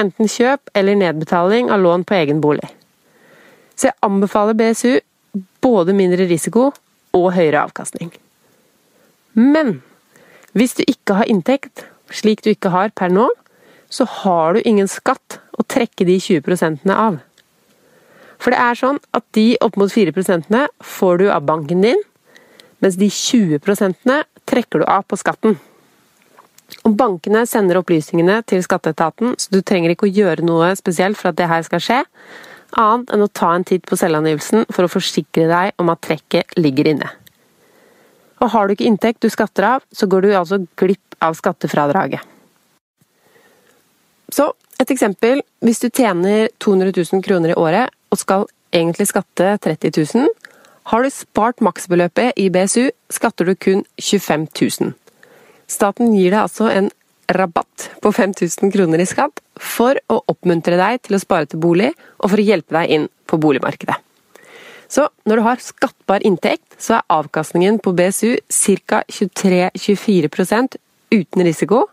enten 0.00 0.30
kjøp 0.30 0.72
eller 0.76 0.96
nedbetaling 0.96 1.68
av 1.72 1.82
lån 1.82 2.06
på 2.08 2.16
egen 2.16 2.40
bolig. 2.40 2.70
Så 3.76 3.90
jeg 3.90 3.98
anbefaler 4.06 4.56
BSU 4.56 5.00
både 5.64 5.94
mindre 5.96 6.26
risiko 6.30 6.70
og 7.16 7.32
høyere 7.34 7.64
avkastning. 7.66 8.12
Men 9.34 9.80
hvis 10.56 10.76
du 10.78 10.84
ikke 10.86 11.18
har 11.20 11.30
inntekt, 11.30 11.84
slik 12.10 12.42
du 12.44 12.50
ikke 12.52 12.72
har 12.74 12.94
per 12.96 13.12
nå, 13.12 13.28
så 13.90 14.06
har 14.22 14.54
du 14.54 14.62
ingen 14.64 14.88
skatt 14.90 15.40
å 15.58 15.66
trekke 15.66 16.06
de 16.06 16.16
20% 16.22 16.86
av. 16.94 17.18
For 18.40 18.54
det 18.54 18.60
er 18.62 18.78
sånn 18.78 19.00
at 19.16 19.26
de 19.36 19.58
opp 19.60 19.76
mot 19.80 19.90
4% 19.92 20.48
får 20.96 21.20
du 21.20 21.26
av 21.28 21.44
banken 21.44 21.82
din, 21.84 22.00
mens 22.80 22.96
de 23.00 23.10
20 23.12 23.60
trekker 24.48 24.82
du 24.82 24.84
av 24.84 25.04
på 25.08 25.18
skatten. 25.20 25.58
Og 26.86 26.94
bankene 26.96 27.42
sender 27.48 27.80
opplysningene 27.80 28.40
til 28.46 28.62
skatteetaten, 28.64 29.34
så 29.38 29.50
du 29.52 29.60
trenger 29.60 29.92
ikke 29.92 30.06
å 30.08 30.14
gjøre 30.14 30.46
noe 30.46 30.70
spesielt 30.78 31.18
for 31.18 31.30
at 31.30 31.38
det 31.40 31.50
her 31.50 31.64
skal 31.66 31.82
skje, 31.84 32.00
annet 32.78 33.10
enn 33.10 33.24
å 33.24 33.32
ta 33.34 33.50
en 33.56 33.66
titt 33.66 33.86
på 33.88 33.98
selvangivelsen 33.98 34.68
for 34.70 34.86
å 34.86 34.92
forsikre 34.92 35.48
deg 35.50 35.82
om 35.82 35.90
at 35.90 36.02
trekket 36.06 36.54
ligger 36.58 36.92
inne. 36.92 37.10
Og 38.40 38.52
har 38.54 38.66
du 38.66 38.76
ikke 38.76 38.88
inntekt 38.88 39.24
du 39.24 39.28
skatter 39.28 39.66
av, 39.74 39.86
så 39.92 40.06
går 40.08 40.24
du 40.24 40.30
altså 40.32 40.62
glipp 40.78 41.18
av 41.20 41.34
skattefradraget. 41.36 42.22
Så 44.30 44.52
et 44.80 44.90
eksempel. 44.94 45.42
Hvis 45.60 45.82
du 45.82 45.90
tjener 45.90 46.48
200 46.62 46.94
000 46.96 47.24
kroner 47.26 47.52
i 47.52 47.58
året 47.58 47.92
og 48.10 48.20
skal 48.20 48.46
egentlig 48.72 49.10
skatte 49.10 49.56
30 49.60 49.92
000, 50.14 50.30
har 50.90 51.04
du 51.04 51.10
spart 51.14 51.62
maksbeløpet 51.62 52.38
i 52.40 52.48
BSU, 52.50 52.90
skatter 53.12 53.46
du 53.46 53.54
kun 53.54 53.84
25 54.00 54.46
000. 54.58 54.94
Staten 55.70 56.16
gir 56.16 56.32
deg 56.34 56.40
altså 56.42 56.66
en 56.72 56.90
rabatt 57.30 57.90
på 58.02 58.10
5000 58.10 58.72
kroner 58.74 58.98
i 58.98 59.06
skatt 59.06 59.38
for 59.54 60.00
å 60.10 60.18
oppmuntre 60.32 60.78
deg 60.80 61.04
til 61.06 61.14
å 61.14 61.22
spare 61.22 61.46
til 61.46 61.62
bolig, 61.62 61.92
og 62.18 62.32
for 62.32 62.42
å 62.42 62.46
hjelpe 62.46 62.74
deg 62.74 62.94
inn 62.96 63.06
på 63.30 63.38
boligmarkedet. 63.38 64.00
Så 64.90 65.06
når 65.30 65.38
du 65.38 65.44
har 65.46 65.62
skattbar 65.62 66.24
inntekt, 66.26 66.74
så 66.82 66.98
er 66.98 67.06
avkastningen 67.20 67.78
på 67.78 67.92
BSU 67.94 68.40
ca. 68.50 69.04
23-24% 69.06 70.74
uten 71.14 71.46
risiko. 71.46 71.84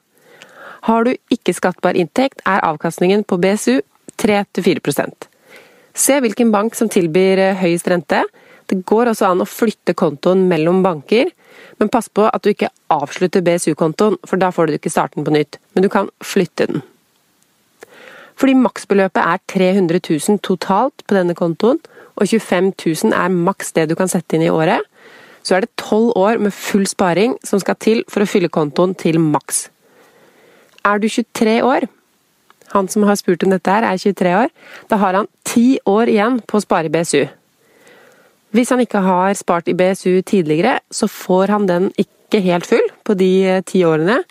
Har 0.90 1.06
du 1.06 1.14
ikke 1.30 1.54
skattbar 1.54 1.94
inntekt, 2.00 2.42
er 2.50 2.66
avkastningen 2.66 3.28
på 3.30 3.38
BSU 3.38 3.82
3-4% 4.18 5.30
Se 5.98 6.18
hvilken 6.22 6.52
bank 6.54 6.76
som 6.78 6.90
tilbyr 6.90 7.56
høyest 7.58 7.88
rente. 7.90 8.24
Det 8.68 8.82
går 8.88 9.14
også 9.14 9.30
an 9.30 9.44
å 9.44 9.48
flytte 9.48 9.96
kontoen 9.96 10.46
mellom 10.50 10.82
banker, 10.84 11.32
men 11.80 11.92
pass 11.94 12.10
på 12.10 12.26
at 12.28 12.44
du 12.44 12.52
ikke 12.52 12.72
avslutter 12.92 13.44
BSU-kontoen, 13.46 14.18
for 14.28 14.42
da 14.42 14.52
får 14.52 14.68
du 14.68 14.78
ikke 14.78 14.92
starten 14.92 15.24
på 15.24 15.34
nytt. 15.34 15.60
Men 15.74 15.86
du 15.86 15.90
kan 15.94 16.12
flytte 16.24 16.68
den. 16.72 16.84
Fordi 18.38 18.54
maksbeløpet 18.60 19.24
er 19.24 19.40
300 19.50 20.02
000 20.04 20.42
totalt 20.46 21.06
på 21.08 21.18
denne 21.18 21.36
kontoen, 21.38 21.80
og 22.18 22.28
25 22.28 22.74
000 22.74 23.16
er 23.16 23.34
maks 23.34 23.74
det 23.78 23.88
du 23.90 23.96
kan 23.98 24.10
sette 24.10 24.38
inn 24.38 24.46
i 24.46 24.54
året, 24.54 24.84
så 25.46 25.56
er 25.56 25.64
det 25.64 25.78
tolv 25.80 26.12
år 26.20 26.42
med 26.44 26.54
full 26.54 26.84
sparing 26.90 27.38
som 27.46 27.62
skal 27.64 27.78
til 27.80 28.04
for 28.12 28.26
å 28.26 28.30
fylle 28.30 28.52
kontoen 28.52 28.98
til 29.00 29.20
maks. 29.22 29.68
Er 30.86 31.00
du 31.00 31.08
23 31.08 31.62
år, 31.64 31.88
han 32.74 32.90
som 32.92 33.06
har 33.08 33.16
spurt 33.16 33.46
om 33.46 33.54
dette 33.54 33.72
her, 33.72 33.86
er 33.88 34.02
23 34.02 34.36
år, 34.36 34.52
da 34.92 35.00
har 35.00 35.22
han 35.22 35.30
ti 35.48 35.80
år 35.88 36.12
igjen 36.12 36.42
på 36.44 36.60
å 36.60 36.66
spare 36.66 36.92
BSU. 36.92 37.24
Hvis 38.56 38.72
han 38.72 38.82
ikke 38.84 39.02
har 39.04 39.34
spart 39.36 39.68
i 39.68 39.76
BSU 39.76 40.22
tidligere, 40.26 40.80
så 40.92 41.10
får 41.12 41.52
han 41.52 41.68
den 41.68 41.90
ikke 42.00 42.42
helt 42.46 42.68
full 42.68 42.86
på 43.06 43.16
de 43.20 43.32
eh, 43.46 43.64
ti 43.68 43.84
årene. 43.88 44.22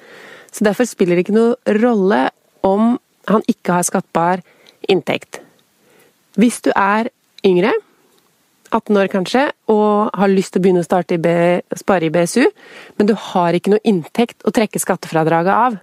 Så 0.52 0.64
derfor 0.64 0.88
spiller 0.88 1.16
det 1.16 1.26
ikke 1.26 1.36
noe 1.36 1.76
rolle 1.82 2.22
om 2.64 2.96
han 3.28 3.44
ikke 3.50 3.76
har 3.76 3.86
skattbar 3.86 4.42
inntekt. 4.88 5.42
Hvis 6.36 6.62
du 6.64 6.70
er 6.76 7.10
yngre, 7.46 7.72
18 8.74 8.98
år 8.98 9.10
kanskje, 9.12 9.42
og 9.70 10.10
har 10.16 10.32
lyst 10.32 10.54
til 10.54 10.60
å 10.60 10.64
begynne 10.64 10.82
å 10.82 10.86
i 10.86 11.78
spare 11.78 12.08
i 12.08 12.12
BSU, 12.12 12.46
men 12.98 13.08
du 13.08 13.14
har 13.14 13.54
ikke 13.54 13.72
noe 13.72 13.84
inntekt 13.86 14.42
å 14.44 14.52
trekke 14.54 14.82
skattefradraget 14.82 15.52
av, 15.52 15.76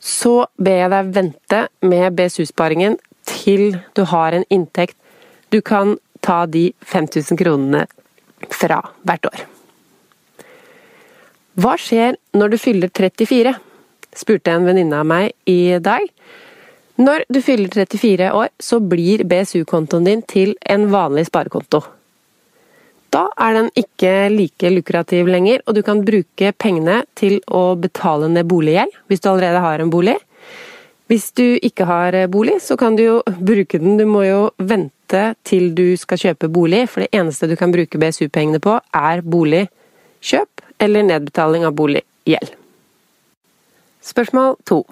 så 0.00 0.46
ber 0.56 0.80
jeg 0.80 0.92
deg 0.92 1.12
vente 1.12 1.60
med 1.82 2.16
BSU-sparingen 2.16 2.96
til 3.26 3.76
du 3.96 4.04
har 4.08 4.36
en 4.36 4.46
inntekt 4.52 4.96
du 5.50 5.60
kan 5.62 5.96
ta 6.26 6.42
de 6.50 6.70
5000 6.82 7.38
kronene 7.38 7.84
fra 8.50 8.80
hvert 9.06 9.30
år. 9.30 9.44
Hva 11.56 11.76
skjer 11.80 12.18
når 12.36 12.52
du 12.52 12.60
fyller 12.60 12.92
34? 12.92 13.54
spurte 14.16 14.52
en 14.52 14.64
venninne 14.64 14.96
av 14.96 15.08
meg 15.08 15.34
i 15.50 15.76
dag. 15.82 16.04
Når 16.96 17.26
du 17.28 17.42
fyller 17.44 17.68
34 17.68 18.30
år, 18.32 18.48
så 18.56 18.80
blir 18.80 19.26
BSU-kontoen 19.28 20.06
din 20.08 20.22
til 20.24 20.54
en 20.64 20.86
vanlig 20.92 21.26
sparekonto. 21.28 21.82
Da 23.12 23.26
er 23.40 23.58
den 23.58 23.68
ikke 23.78 24.12
like 24.32 24.70
lukrativ 24.72 25.28
lenger, 25.30 25.60
og 25.66 25.76
du 25.76 25.82
kan 25.84 26.00
bruke 26.04 26.52
pengene 26.58 27.02
til 27.16 27.38
å 27.52 27.76
betale 27.80 28.30
ned 28.32 28.48
boliggjeld, 28.48 28.96
hvis 29.08 29.22
du 29.22 29.30
allerede 29.30 29.62
har 29.64 29.84
en 29.84 29.92
bolig. 29.92 30.16
Hvis 31.06 31.30
du 31.38 31.44
ikke 31.62 31.86
har 31.86 32.16
bolig, 32.32 32.58
så 32.64 32.74
kan 32.80 32.96
du 32.96 33.04
jo 33.04 33.16
bruke 33.38 33.78
den, 33.78 34.00
du 34.00 34.08
må 34.10 34.24
jo 34.26 34.40
vente 34.58 34.95
vente 35.06 35.36
til 35.44 35.74
du 35.74 35.96
skal 35.96 36.18
kjøpe 36.18 36.48
bolig, 36.48 36.88
for 36.88 37.02
det 37.02 37.14
eneste 37.14 37.46
du 37.46 37.56
kan 37.56 37.72
bruke 37.72 37.98
BSU-pengene 37.98 38.60
på, 38.60 38.80
er 38.94 39.22
boligkjøp 39.22 40.62
eller 40.80 41.02
nedbetaling 41.02 41.64
av 41.64 41.74
boliggjeld. 41.74 42.54
Spørsmål 44.02 44.56
to. 44.66 44.84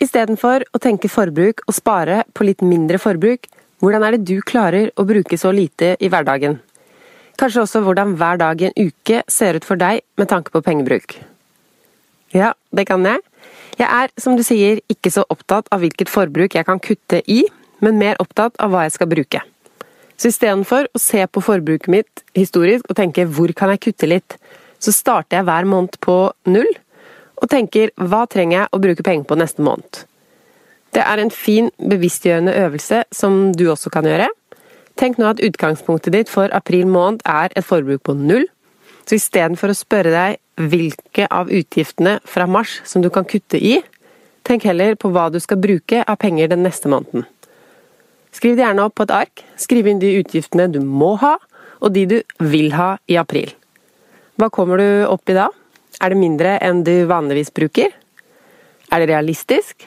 Istedenfor 0.00 0.64
å 0.74 0.78
tenke 0.78 1.08
forbruk 1.08 1.62
og 1.66 1.74
spare 1.74 2.24
på 2.34 2.44
litt 2.44 2.62
mindre 2.62 2.98
forbruk, 2.98 3.46
hvordan 3.80 4.02
er 4.04 4.16
det 4.16 4.26
du 4.26 4.40
klarer 4.42 4.90
å 4.96 5.04
bruke 5.04 5.36
så 5.38 5.52
lite 5.52 5.96
i 6.00 6.08
hverdagen? 6.08 6.60
Kanskje 7.36 7.62
også 7.62 7.82
hvordan 7.84 8.14
hver 8.16 8.38
dag 8.40 8.60
i 8.60 8.68
en 8.70 8.76
uke 8.76 9.22
ser 9.28 9.56
ut 9.56 9.64
for 9.64 9.76
deg 9.76 10.02
med 10.16 10.28
tanke 10.28 10.50
på 10.50 10.62
pengebruk? 10.64 11.18
Ja, 12.32 12.54
det 12.72 12.86
kan 12.88 13.04
jeg. 13.04 13.20
Jeg 13.76 13.88
er, 13.88 14.10
som 14.20 14.36
du 14.36 14.42
sier, 14.44 14.80
ikke 14.88 15.12
så 15.12 15.24
opptatt 15.28 15.68
av 15.72 15.82
hvilket 15.84 16.08
forbruk 16.08 16.56
jeg 16.56 16.64
kan 16.64 16.80
kutte 16.80 17.20
i, 17.28 17.44
men 17.84 18.00
mer 18.00 18.18
opptatt 18.22 18.56
av 18.62 18.72
hva 18.72 18.86
jeg 18.86 18.96
skal 18.96 19.10
bruke. 19.10 19.42
Så 20.16 20.30
istedenfor 20.32 20.88
å 20.94 21.00
se 21.00 21.20
på 21.28 21.42
forbruket 21.44 21.92
mitt 21.92 22.24
historisk 22.36 22.88
og 22.88 22.96
tenke 22.96 23.26
hvor 23.28 23.52
kan 23.56 23.72
jeg 23.74 23.82
kutte 23.88 24.08
litt, 24.08 24.38
så 24.80 24.92
starter 24.92 25.40
jeg 25.40 25.48
hver 25.48 25.68
måned 25.68 25.98
på 26.04 26.16
null 26.48 26.72
og 27.36 27.50
tenker 27.52 27.92
hva 28.00 28.24
trenger 28.30 28.62
jeg 28.62 28.72
å 28.72 28.80
bruke 28.80 29.04
penger 29.04 29.28
på 29.28 29.36
neste 29.36 29.64
måned. 29.64 30.04
Det 30.96 31.02
er 31.04 31.20
en 31.20 31.32
fin, 31.32 31.68
bevisstgjørende 31.76 32.54
øvelse 32.56 33.02
som 33.12 33.52
du 33.52 33.66
også 33.68 33.92
kan 33.92 34.08
gjøre. 34.08 34.30
Tenk 34.96 35.18
nå 35.20 35.28
at 35.28 35.42
utgangspunktet 35.44 36.14
ditt 36.14 36.32
for 36.32 36.48
april 36.56 36.88
måned 36.88 37.20
er 37.28 37.52
et 37.52 37.66
forbruk 37.66 38.06
på 38.08 38.16
null. 38.16 38.46
Så 39.04 39.18
istedenfor 39.18 39.70
å 39.70 39.76
spørre 39.76 40.14
deg 40.14 40.70
hvilke 40.72 41.28
av 41.28 41.52
utgiftene 41.52 42.16
fra 42.24 42.48
mars 42.48 42.80
som 42.88 43.04
du 43.04 43.10
kan 43.12 43.28
kutte 43.28 43.60
i, 43.60 43.76
tenk 44.48 44.64
heller 44.64 44.96
på 44.96 45.10
hva 45.12 45.28
du 45.28 45.36
skal 45.42 45.60
bruke 45.60 46.00
av 46.00 46.16
penger 46.22 46.48
den 46.54 46.64
neste 46.64 46.88
måneden. 46.88 47.26
Skriv 48.36 48.56
det 48.58 48.66
gjerne 48.66 48.84
opp 48.84 48.98
på 48.98 49.06
et 49.06 49.14
ark. 49.16 49.44
Skriv 49.56 49.86
inn 49.88 50.00
de 50.02 50.18
utgiftene 50.20 50.68
du 50.68 50.82
må 50.84 51.14
ha, 51.22 51.36
og 51.80 51.92
de 51.94 52.04
du 52.10 52.18
vil 52.44 52.74
ha 52.76 52.96
i 53.08 53.16
april. 53.20 53.52
Hva 54.36 54.50
kommer 54.52 54.80
du 54.80 54.88
opp 55.08 55.30
i 55.32 55.36
da? 55.36 55.48
Er 56.04 56.12
det 56.12 56.20
mindre 56.20 56.58
enn 56.60 56.82
du 56.84 56.92
vanligvis 57.08 57.52
bruker? 57.56 57.94
Er 58.92 59.00
det 59.00 59.08
realistisk? 59.08 59.86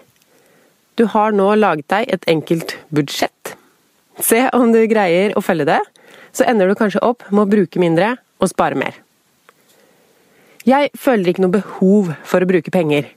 Du 0.98 1.06
har 1.13 1.36
nå 1.36 1.51
laget 1.56 1.88
deg 1.94 2.10
et 2.15 2.25
enkelt 2.32 2.74
budsjett. 2.89 3.53
Se 4.20 4.48
om 4.58 4.74
du 4.74 4.82
greier 4.89 5.36
å 5.38 5.44
følge 5.46 5.70
det, 5.70 5.79
så 6.36 6.48
ender 6.50 6.68
du 6.68 6.75
kanskje 6.75 7.03
opp 7.06 7.24
med 7.29 7.46
å 7.46 7.51
bruke 7.53 7.79
mindre 7.79 8.15
og 8.41 8.51
spare 8.51 8.75
mer. 8.79 8.98
Jeg 10.68 10.91
føler 10.98 11.32
ikke 11.32 11.46
noe 11.46 11.56
behov 11.56 12.12
for 12.27 12.44
å 12.44 12.50
bruke 12.50 12.74
penger, 12.74 13.08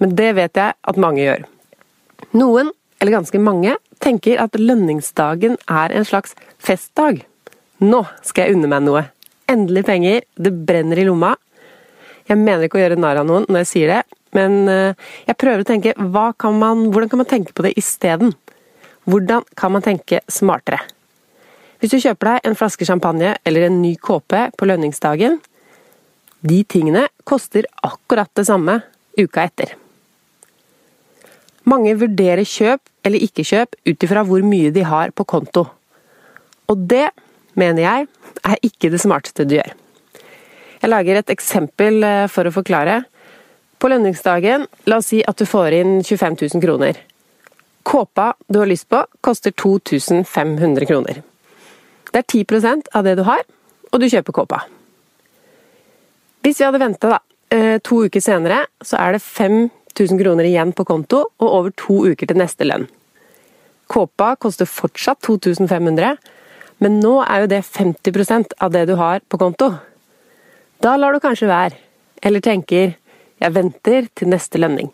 men 0.00 0.14
det 0.16 0.30
vet 0.38 0.56
jeg 0.56 0.72
at 0.78 1.00
mange 1.00 1.20
gjør. 1.20 1.44
Noen, 2.38 2.72
eller 2.98 3.14
ganske 3.14 3.40
mange, 3.42 3.76
tenker 4.02 4.40
at 4.42 4.56
lønningsdagen 4.58 5.56
er 5.70 5.94
en 5.94 6.06
slags 6.06 6.34
festdag. 6.62 7.22
Nå 7.82 8.02
skal 8.26 8.46
jeg 8.48 8.58
unne 8.58 8.70
meg 8.70 8.84
noe. 8.86 9.04
Endelig 9.48 9.84
penger, 9.88 10.26
det 10.36 10.52
brenner 10.66 11.00
i 11.00 11.06
lomma. 11.06 11.34
Jeg 12.28 12.40
mener 12.40 12.66
ikke 12.66 12.80
å 12.80 12.82
gjøre 12.82 13.00
narr 13.00 13.22
av 13.22 13.28
noen 13.28 13.46
når 13.48 13.62
jeg 13.62 13.70
sier 13.70 13.92
det, 13.94 14.02
men 14.36 14.68
eh, 14.68 15.08
jeg 15.24 15.38
prøver 15.40 15.64
å 15.64 15.68
tenke 15.68 15.94
kan 15.96 16.60
man, 16.60 16.88
hvordan 16.92 17.08
kan 17.08 17.22
man 17.22 17.30
tenke 17.30 17.54
på 17.56 17.64
det 17.64 17.72
isteden? 17.80 18.34
Hvordan 19.08 19.46
kan 19.56 19.72
man 19.72 19.84
tenke 19.84 20.20
smartere? 20.28 20.82
Hvis 21.78 21.94
du 21.94 22.02
kjøper 22.02 22.34
deg 22.34 22.48
en 22.48 22.58
flaske 22.58 22.84
champagne 22.84 23.36
eller 23.46 23.68
en 23.68 23.80
ny 23.80 23.94
kåpe 23.96 24.48
på 24.58 24.68
lønningsdagen, 24.68 25.38
de 26.42 26.62
tingene 26.66 27.06
koster 27.26 27.66
akkurat 27.86 28.30
det 28.36 28.44
samme 28.50 28.80
uka 29.18 29.46
etter. 29.46 29.78
Mange 31.68 31.96
vurderer 32.00 32.46
kjøp 32.48 32.80
eller 33.04 33.24
ikke 33.24 33.44
kjøp 33.46 33.76
ut 33.88 34.06
ifra 34.06 34.24
hvor 34.26 34.44
mye 34.46 34.70
de 34.72 34.84
har 34.86 35.12
på 35.16 35.26
konto. 35.28 35.66
Og 36.68 36.88
det, 36.88 37.08
mener 37.58 37.82
jeg, 37.82 38.08
er 38.44 38.64
ikke 38.64 38.90
det 38.92 39.00
smarteste 39.02 39.46
du 39.48 39.56
gjør. 39.58 39.74
Jeg 40.78 40.90
lager 40.92 41.18
et 41.18 41.32
eksempel 41.34 42.04
eh, 42.06 42.26
for 42.30 42.46
å 42.46 42.54
forklare. 42.54 43.02
På 43.78 43.90
lønningsdagen, 43.90 44.66
la 44.90 44.98
oss 45.00 45.10
si 45.12 45.20
at 45.26 45.38
du 45.38 45.46
får 45.48 45.76
inn 45.80 45.98
25 46.02 46.38
000 46.54 46.62
kroner. 46.62 47.00
Kåpa 47.88 48.32
du 48.46 48.60
har 48.60 48.70
lyst 48.70 48.88
på, 48.90 49.02
koster 49.24 49.54
2500 49.54 50.88
kroner. 50.88 51.22
Det 52.12 52.22
er 52.22 52.26
10% 52.26 52.92
av 52.96 53.06
det 53.06 53.16
du 53.18 53.24
har, 53.26 53.42
og 53.92 54.00
du 54.00 54.08
kjøper 54.08 54.36
kåpa. 54.40 54.62
Hvis 56.44 56.60
vi 56.60 56.66
hadde 56.66 56.80
venta 56.80 57.18
eh, 57.52 57.76
to 57.84 58.04
uker 58.06 58.22
senere, 58.22 58.64
så 58.84 59.00
er 59.02 59.16
det 59.16 59.24
5000 59.98 60.18
kroner 60.22 60.46
igjen 60.46 60.72
på 60.72 60.84
konto 60.86 61.24
og 61.38 61.48
over 61.48 61.72
to 61.74 62.04
uker 62.06 62.28
til 62.28 62.38
neste 62.38 62.66
lønn. 62.66 62.86
Kåpa 63.88 64.34
koster 64.36 64.68
fortsatt 64.68 65.20
2500, 65.24 66.18
men 66.84 67.00
nå 67.02 67.16
er 67.24 67.42
jo 67.42 67.50
det 67.50 67.64
50% 67.66 68.54
av 68.62 68.72
det 68.74 68.84
du 68.86 68.94
har 69.00 69.24
på 69.26 69.40
konto. 69.40 69.72
Da 70.78 70.94
lar 70.96 71.12
du 71.12 71.20
kanskje 71.20 71.48
være, 71.48 71.74
eller 72.22 72.40
tenker 72.40 72.94
'jeg 73.40 73.54
venter 73.54 74.08
til 74.14 74.28
neste 74.28 74.58
lønning'. 74.58 74.90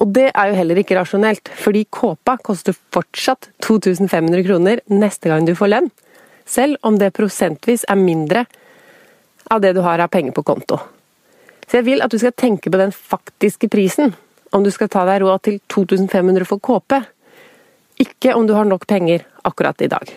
Og 0.00 0.12
det 0.12 0.32
er 0.34 0.48
jo 0.48 0.54
heller 0.54 0.76
ikke 0.76 0.96
rasjonelt, 0.98 1.48
fordi 1.48 1.86
kåpa 1.90 2.36
koster 2.42 2.74
fortsatt 2.92 3.48
2500 3.60 4.42
kroner 4.44 4.80
neste 4.88 5.28
gang 5.28 5.46
du 5.46 5.54
får 5.54 5.68
lønn, 5.68 5.90
selv 6.44 6.76
om 6.82 6.98
det 6.98 7.14
prosentvis 7.14 7.84
er 7.88 7.94
mindre 7.94 8.46
av 9.50 9.60
det 9.60 9.74
du 9.74 9.80
har 9.80 10.00
av 10.00 10.08
penger 10.08 10.32
på 10.32 10.42
konto. 10.42 10.78
Så 11.66 11.80
jeg 11.80 11.88
vil 11.88 12.04
at 12.04 12.12
du 12.12 12.18
skal 12.20 12.34
tenke 12.36 12.70
på 12.70 12.80
den 12.80 12.92
faktiske 12.94 13.70
prisen, 13.72 14.14
om 14.54 14.64
du 14.64 14.70
skal 14.70 14.90
ta 14.92 15.04
deg 15.08 15.22
råd 15.24 15.42
til 15.46 15.58
2500 15.72 16.46
for 16.48 16.62
kåpe, 16.62 17.00
ikke 18.00 18.34
om 18.34 18.46
du 18.46 18.54
har 18.54 18.66
nok 18.66 18.86
penger 18.90 19.24
akkurat 19.46 19.80
i 19.82 19.90
dag. 19.90 20.12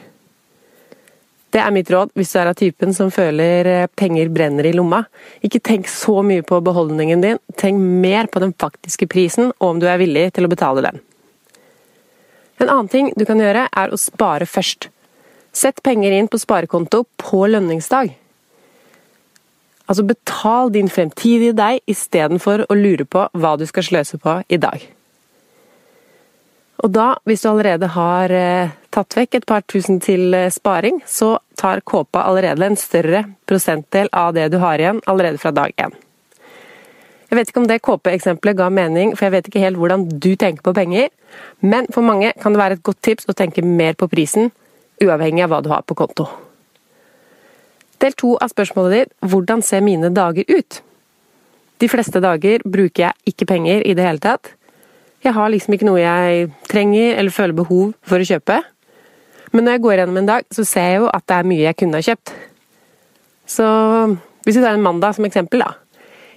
Det 1.53 1.61
er 1.63 1.71
mitt 1.71 1.89
råd 1.89 2.11
hvis 2.17 2.33
du 2.33 2.39
er 2.41 2.49
av 2.51 2.57
typen 2.59 2.91
som 2.93 3.11
føler 3.13 3.69
eh, 3.71 3.89
penger 3.95 4.27
brenner 4.33 4.67
i 4.67 4.73
lomma. 4.75 4.99
Ikke 5.45 5.61
tenk 5.63 5.87
så 5.89 6.19
mye 6.25 6.43
på 6.45 6.59
beholdningen 6.65 7.23
din, 7.23 7.39
tenk 7.55 7.79
mer 7.79 8.27
på 8.27 8.41
den 8.43 8.51
faktiske 8.59 9.07
prisen, 9.09 9.53
og 9.57 9.69
om 9.69 9.79
du 9.81 9.87
er 9.87 10.01
villig 10.01 10.27
til 10.35 10.45
å 10.45 10.51
betale 10.51 10.83
den. 10.89 10.99
En 12.57 12.69
annen 12.73 12.91
ting 12.91 13.11
du 13.15 13.23
kan 13.25 13.39
gjøre, 13.39 13.67
er 13.69 13.93
å 13.93 13.99
spare 14.01 14.49
først. 14.49 14.89
Sett 15.55 15.81
penger 15.85 16.13
inn 16.13 16.27
på 16.29 16.39
sparekonto 16.41 17.05
på 17.21 17.45
lønningsdag. 17.47 18.11
Altså 19.87 20.03
betal 20.03 20.71
din 20.75 20.89
fremtidige 20.91 21.55
deg 21.55 21.79
istedenfor 21.87 22.65
å 22.67 22.75
lure 22.75 23.07
på 23.07 23.23
hva 23.31 23.55
du 23.59 23.65
skal 23.69 23.85
sløse 23.87 24.19
på 24.19 24.41
i 24.51 24.59
dag. 24.59 24.83
Og 26.85 26.91
da, 26.93 27.07
hvis 27.25 27.41
du 27.41 27.49
allerede 27.49 27.87
har 27.95 28.31
eh, 28.33 28.73
tatt 28.93 29.15
vekk 29.17 29.39
et 29.39 29.47
par 29.49 29.63
tusen 29.65 30.01
til 30.03 30.35
eh, 30.37 30.51
sparing, 30.53 30.99
så 31.09 31.37
tar 31.57 31.81
kåpa 31.81 32.27
allerede 32.27 32.67
en 32.67 32.77
større 32.77 33.23
prosentdel 33.49 34.11
av 34.13 34.35
det 34.37 34.51
du 34.53 34.59
har 34.61 34.77
igjen 34.77 35.01
allerede 35.09 35.41
fra 35.41 35.53
dag 35.55 35.73
én. 35.81 35.95
Jeg 37.27 37.39
vet 37.39 37.49
ikke 37.49 37.63
om 37.63 37.67
det 37.67 37.81
kåpeeksempelet 37.83 38.59
ga 38.59 38.69
mening, 38.71 39.15
for 39.17 39.27
jeg 39.27 39.35
vet 39.35 39.49
ikke 39.49 39.63
helt 39.63 39.79
hvordan 39.81 40.05
du 40.07 40.35
tenker 40.39 40.63
på 40.63 40.75
penger, 40.77 41.09
men 41.59 41.89
for 41.91 42.05
mange 42.05 42.31
kan 42.39 42.53
det 42.53 42.61
være 42.61 42.77
et 42.77 42.85
godt 42.87 43.01
tips 43.03 43.27
å 43.27 43.35
tenke 43.35 43.65
mer 43.65 43.97
på 43.99 44.07
prisen, 44.11 44.53
uavhengig 45.03 45.43
av 45.47 45.51
hva 45.51 45.63
du 45.65 45.73
har 45.73 45.83
på 45.83 45.97
konto. 45.97 46.29
Del 48.01 48.13
to 48.17 48.35
av 48.37 48.51
spørsmålet 48.51 48.93
ditt 48.93 49.31
hvordan 49.31 49.63
ser 49.65 49.85
mine 49.85 50.11
dager 50.13 50.45
ut? 50.49 50.81
De 51.77 51.89
fleste 51.89 52.21
dager 52.21 52.63
bruker 52.65 53.07
jeg 53.07 53.33
ikke 53.33 53.47
penger 53.49 53.85
i 53.85 53.93
det 53.97 54.05
hele 54.05 54.21
tatt. 54.21 54.53
Jeg 55.25 55.33
har 55.33 55.49
liksom 55.49 55.73
ikke 55.73 55.87
noe 55.87 56.01
jeg 56.01 56.49
trenger 56.69 57.17
eller 57.17 57.33
føler 57.33 57.57
behov 57.57 57.93
for 58.05 58.21
å 58.21 58.27
kjøpe. 58.27 58.61
Men 59.53 59.65
når 59.65 59.77
jeg 59.77 59.83
går 59.85 59.97
gjennom 60.01 60.21
en 60.21 60.29
dag, 60.29 60.47
så 60.53 60.65
ser 60.67 60.87
jeg 60.91 61.01
jo 61.01 61.09
at 61.13 61.25
det 61.29 61.37
er 61.37 61.49
mye 61.49 61.65
jeg 61.65 61.77
kunne 61.79 61.99
ha 61.99 62.05
kjøpt. 62.05 62.33
Så 63.47 63.67
hvis 64.45 64.57
vi 64.57 64.63
tar 64.63 64.75
en 64.75 64.83
mandag 64.85 65.17
som 65.17 65.25
eksempel, 65.27 65.63
da. 65.63 65.73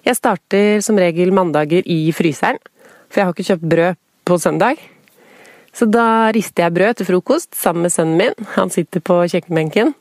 Jeg 0.06 0.16
starter 0.16 0.80
som 0.84 0.98
regel 1.00 1.32
mandager 1.36 1.84
i 1.84 1.98
fryseren, 2.16 2.60
for 3.10 3.20
jeg 3.20 3.28
har 3.28 3.36
ikke 3.36 3.48
kjøpt 3.50 3.68
brød 3.74 4.00
på 4.28 4.38
søndag. 4.40 4.80
Så 5.76 5.86
da 5.86 6.30
rister 6.34 6.66
jeg 6.66 6.74
brød 6.74 6.98
til 6.98 7.08
frokost 7.10 7.54
sammen 7.54 7.86
med 7.86 7.94
sønnen 7.94 8.18
min. 8.18 8.46
Han 8.56 8.72
sitter 8.72 9.02
på 9.04 9.20
kjøkkenbenken. 9.30 9.94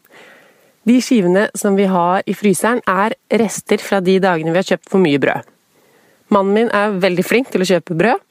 De 0.89 0.95
skivene 1.06 1.49
som 1.54 1.75
vi 1.78 1.86
har 1.86 2.23
i 2.25 2.34
fryseren, 2.34 2.80
er 2.89 3.13
rester 3.38 3.78
fra 3.84 3.99
de 4.02 4.15
dagene 4.23 4.49
vi 4.49 4.58
har 4.58 4.65
kjøpt 4.71 4.88
for 4.89 5.02
mye 5.04 5.19
brød. 5.21 5.45
Mannen 6.34 6.56
min 6.56 6.71
er 6.73 6.95
veldig 7.04 7.25
flink 7.25 7.52
til 7.54 7.62
å 7.62 7.67
kjøpe 7.69 7.97
brød, 7.99 8.23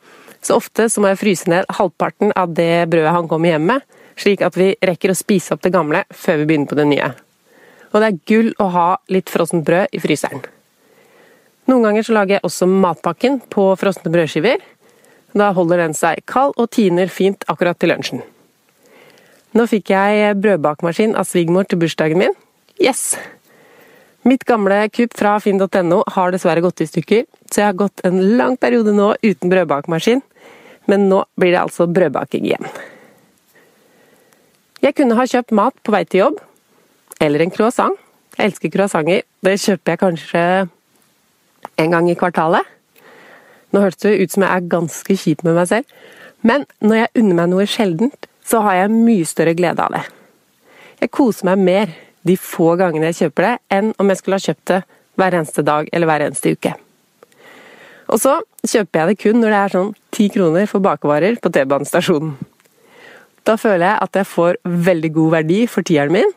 så 0.42 0.57
ofte 0.59 0.88
så 0.90 1.03
må 1.03 1.12
jeg 1.12 1.21
fryse 1.21 1.51
ned 1.51 1.68
halvparten 1.79 2.33
av 2.35 2.57
det 2.59 2.88
brødet 2.90 3.14
han 3.14 3.29
kommer 3.31 3.53
hjem 3.53 3.68
med, 3.71 3.85
slik 4.18 4.42
at 4.42 4.59
vi 4.59 4.73
rekker 4.90 5.12
å 5.12 5.18
spise 5.18 5.55
opp 5.55 5.62
det 5.62 5.73
gamle 5.75 6.01
før 6.11 6.40
vi 6.40 6.49
begynner 6.51 6.71
på 6.71 6.79
det 6.81 6.88
nye. 6.90 7.12
Og 7.92 8.03
det 8.03 8.09
er 8.09 8.18
gull 8.33 8.51
å 8.59 8.66
ha 8.75 8.88
litt 9.14 9.31
frossent 9.31 9.66
brød 9.66 9.94
i 9.94 10.03
fryseren. 10.03 10.42
Noen 11.71 11.87
ganger 11.87 12.09
så 12.09 12.16
lager 12.16 12.38
jeg 12.38 12.47
også 12.49 12.66
matpakken 12.73 13.38
på 13.55 13.68
frosne 13.79 14.11
brødskiver. 14.11 14.59
Da 15.38 15.53
holder 15.55 15.85
den 15.85 15.94
seg 15.94 16.27
kald 16.27 16.59
og 16.59 16.73
tiner 16.75 17.07
fint 17.12 17.47
akkurat 17.47 17.79
til 17.79 17.92
lunsjen. 17.92 18.27
Nå 19.55 19.71
fikk 19.71 19.94
jeg 19.94 20.35
brødbakemaskin 20.42 21.14
av 21.14 21.29
svigermor 21.29 21.68
til 21.68 21.81
bursdagen 21.81 22.18
min, 22.21 22.35
Yes! 22.79 23.17
Mitt 24.29 24.45
gamle 24.45 24.85
kupp 24.93 25.14
fra 25.17 25.38
finn.no 25.41 26.03
har 26.14 26.33
dessverre 26.35 26.62
gått 26.62 26.83
i 26.85 26.88
stykker, 26.88 27.25
så 27.51 27.62
jeg 27.62 27.69
har 27.71 27.79
gått 27.79 28.03
en 28.07 28.19
lang 28.38 28.59
periode 28.61 28.93
nå 28.95 29.12
uten 29.23 29.51
brødbakemaskin. 29.51 30.23
Men 30.88 31.09
nå 31.11 31.23
blir 31.38 31.55
det 31.55 31.62
altså 31.62 31.87
brødbaking 31.91 32.47
igjen. 32.49 32.69
Jeg 34.83 34.95
kunne 34.95 35.17
ha 35.19 35.27
kjøpt 35.27 35.55
mat 35.57 35.75
på 35.83 35.93
vei 35.95 36.05
til 36.07 36.23
jobb, 36.23 36.41
eller 37.21 37.43
en 37.43 37.53
croissant. 37.55 37.99
Jeg 38.37 38.53
elsker 38.53 38.73
croissanter. 38.73 39.25
Det 39.43 39.57
kjøper 39.59 39.95
jeg 39.95 40.03
kanskje 40.05 40.43
en 41.83 41.95
gang 41.95 42.11
i 42.11 42.17
kvartalet. 42.19 42.67
Nå 43.75 43.83
hørtes 43.83 44.07
det 44.07 44.19
ut 44.23 44.35
som 44.35 44.45
jeg 44.47 44.55
er 44.55 44.69
ganske 44.71 45.17
kjip 45.25 45.43
med 45.45 45.59
meg 45.59 45.69
selv, 45.69 45.97
men 46.47 46.64
når 46.81 47.03
jeg 47.03 47.14
unner 47.23 47.41
meg 47.41 47.51
noe 47.51 47.67
sjeldent, 47.69 48.29
så 48.47 48.62
har 48.64 48.79
jeg 48.79 48.95
mye 48.95 49.27
større 49.29 49.57
glede 49.59 49.85
av 49.85 49.97
det. 49.97 50.05
Jeg 51.03 51.12
koser 51.12 51.51
meg 51.51 51.64
mer 51.67 51.97
de 52.29 52.37
få 52.41 52.75
gangene 52.81 53.11
jeg 53.11 53.25
kjøper 53.25 53.47
det, 53.47 53.55
enn 53.79 53.95
om 53.99 54.12
jeg 54.12 54.21
skulle 54.21 54.38
ha 54.38 54.47
kjøpt 54.49 54.69
det 54.73 54.83
hver 55.19 55.38
eneste 55.41 55.64
dag 55.67 55.88
eller 55.93 56.11
hver 56.11 56.27
eneste 56.29 56.53
uke. 56.55 56.75
Og 58.09 58.21
så 58.23 58.38
kjøper 58.64 59.01
jeg 59.01 59.09
det 59.11 59.23
kun 59.23 59.41
når 59.43 59.53
det 59.53 59.62
er 59.62 59.75
sånn 59.75 59.91
ti 60.14 60.29
kroner 60.33 60.69
for 60.71 60.85
bakevarer 60.85 61.41
på 61.43 61.53
T-banestasjonen. 61.53 62.37
Da 63.49 63.57
føler 63.61 63.87
jeg 63.87 64.05
at 64.05 64.21
jeg 64.21 64.29
får 64.29 64.61
veldig 64.88 65.11
god 65.17 65.35
verdi 65.38 65.62
for 65.71 65.87
tieren 65.87 66.12
min. 66.12 66.33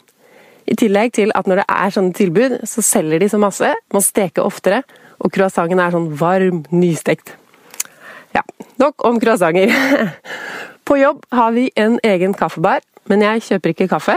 I 0.72 0.78
tillegg 0.80 1.16
til 1.18 1.34
at 1.36 1.48
når 1.50 1.62
det 1.62 1.68
er 1.74 1.94
sånne 1.96 2.16
tilbud, 2.16 2.58
så 2.70 2.84
selger 2.86 3.24
de 3.24 3.30
så 3.32 3.40
masse, 3.42 3.72
må 3.92 4.02
steke 4.04 4.44
oftere, 4.44 4.84
og 5.20 5.34
croissanten 5.34 5.82
er 5.82 5.92
sånn 5.94 6.12
varm, 6.18 6.64
nystekt. 6.72 7.34
Ja, 8.36 8.44
nok 8.80 9.04
om 9.08 9.20
croissanter. 9.22 9.74
På 10.88 10.98
jobb 10.98 11.26
har 11.36 11.52
vi 11.56 11.68
en 11.80 12.00
egen 12.08 12.34
kaffebar, 12.38 12.84
men 13.10 13.24
jeg 13.26 13.46
kjøper 13.48 13.74
ikke 13.74 13.90
kaffe. 13.92 14.16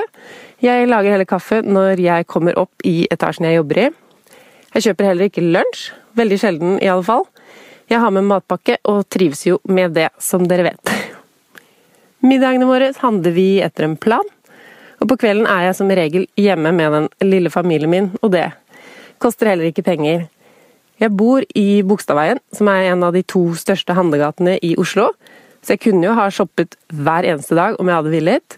Jeg 0.62 0.88
lager 0.88 1.14
heller 1.14 1.29
kaffe 1.29 1.61
når 1.64 2.03
jeg 2.03 2.27
kommer 2.31 2.59
opp 2.61 2.85
i 2.85 3.05
etasjen 3.12 3.49
jeg 3.49 3.61
jobber 3.61 3.81
i. 3.87 3.87
Jeg 4.75 4.88
kjøper 4.88 5.09
heller 5.11 5.31
ikke 5.31 5.44
lunsj. 5.44 5.88
Veldig 6.18 6.38
sjelden, 6.38 6.77
i 6.83 6.90
alle 6.90 7.07
fall. 7.07 7.25
Jeg 7.90 8.01
har 8.01 8.12
med 8.14 8.27
matpakke, 8.29 8.79
og 8.88 9.05
trives 9.12 9.44
jo 9.47 9.59
med 9.68 9.97
det, 9.97 10.09
som 10.23 10.47
dere 10.49 10.68
vet. 10.70 10.92
Middagene 12.29 12.68
våre 12.68 12.92
handler 13.01 13.35
vi 13.37 13.49
etter 13.64 13.88
en 13.88 13.99
plan, 14.01 14.29
og 15.03 15.11
på 15.11 15.18
kvelden 15.20 15.49
er 15.51 15.66
jeg 15.66 15.77
som 15.77 15.90
regel 15.92 16.29
hjemme 16.40 16.73
med 16.73 16.94
den 16.94 17.09
lille 17.29 17.53
familien 17.53 17.92
min, 17.92 18.12
og 18.23 18.33
det 18.33 18.47
koster 19.20 19.51
heller 19.51 19.68
ikke 19.68 19.85
penger. 19.85 20.27
Jeg 21.03 21.12
bor 21.18 21.44
i 21.59 21.83
Bogstadveien, 21.85 22.40
som 22.55 22.70
er 22.70 22.92
en 22.92 23.03
av 23.05 23.14
de 23.16 23.25
to 23.27 23.49
største 23.59 23.97
handlegatene 23.97 24.59
i 24.62 24.75
Oslo, 24.81 25.12
Så 25.64 25.73
jeg 25.73 25.81
kunne 25.81 26.05
jo 26.05 26.12
ha 26.12 26.27
shoppet 26.29 26.75
hver 26.92 27.25
eneste 27.25 27.57
dag 27.57 27.79
om 27.81 27.88
jeg 27.88 27.97
hadde 27.97 28.11
villet, 28.12 28.57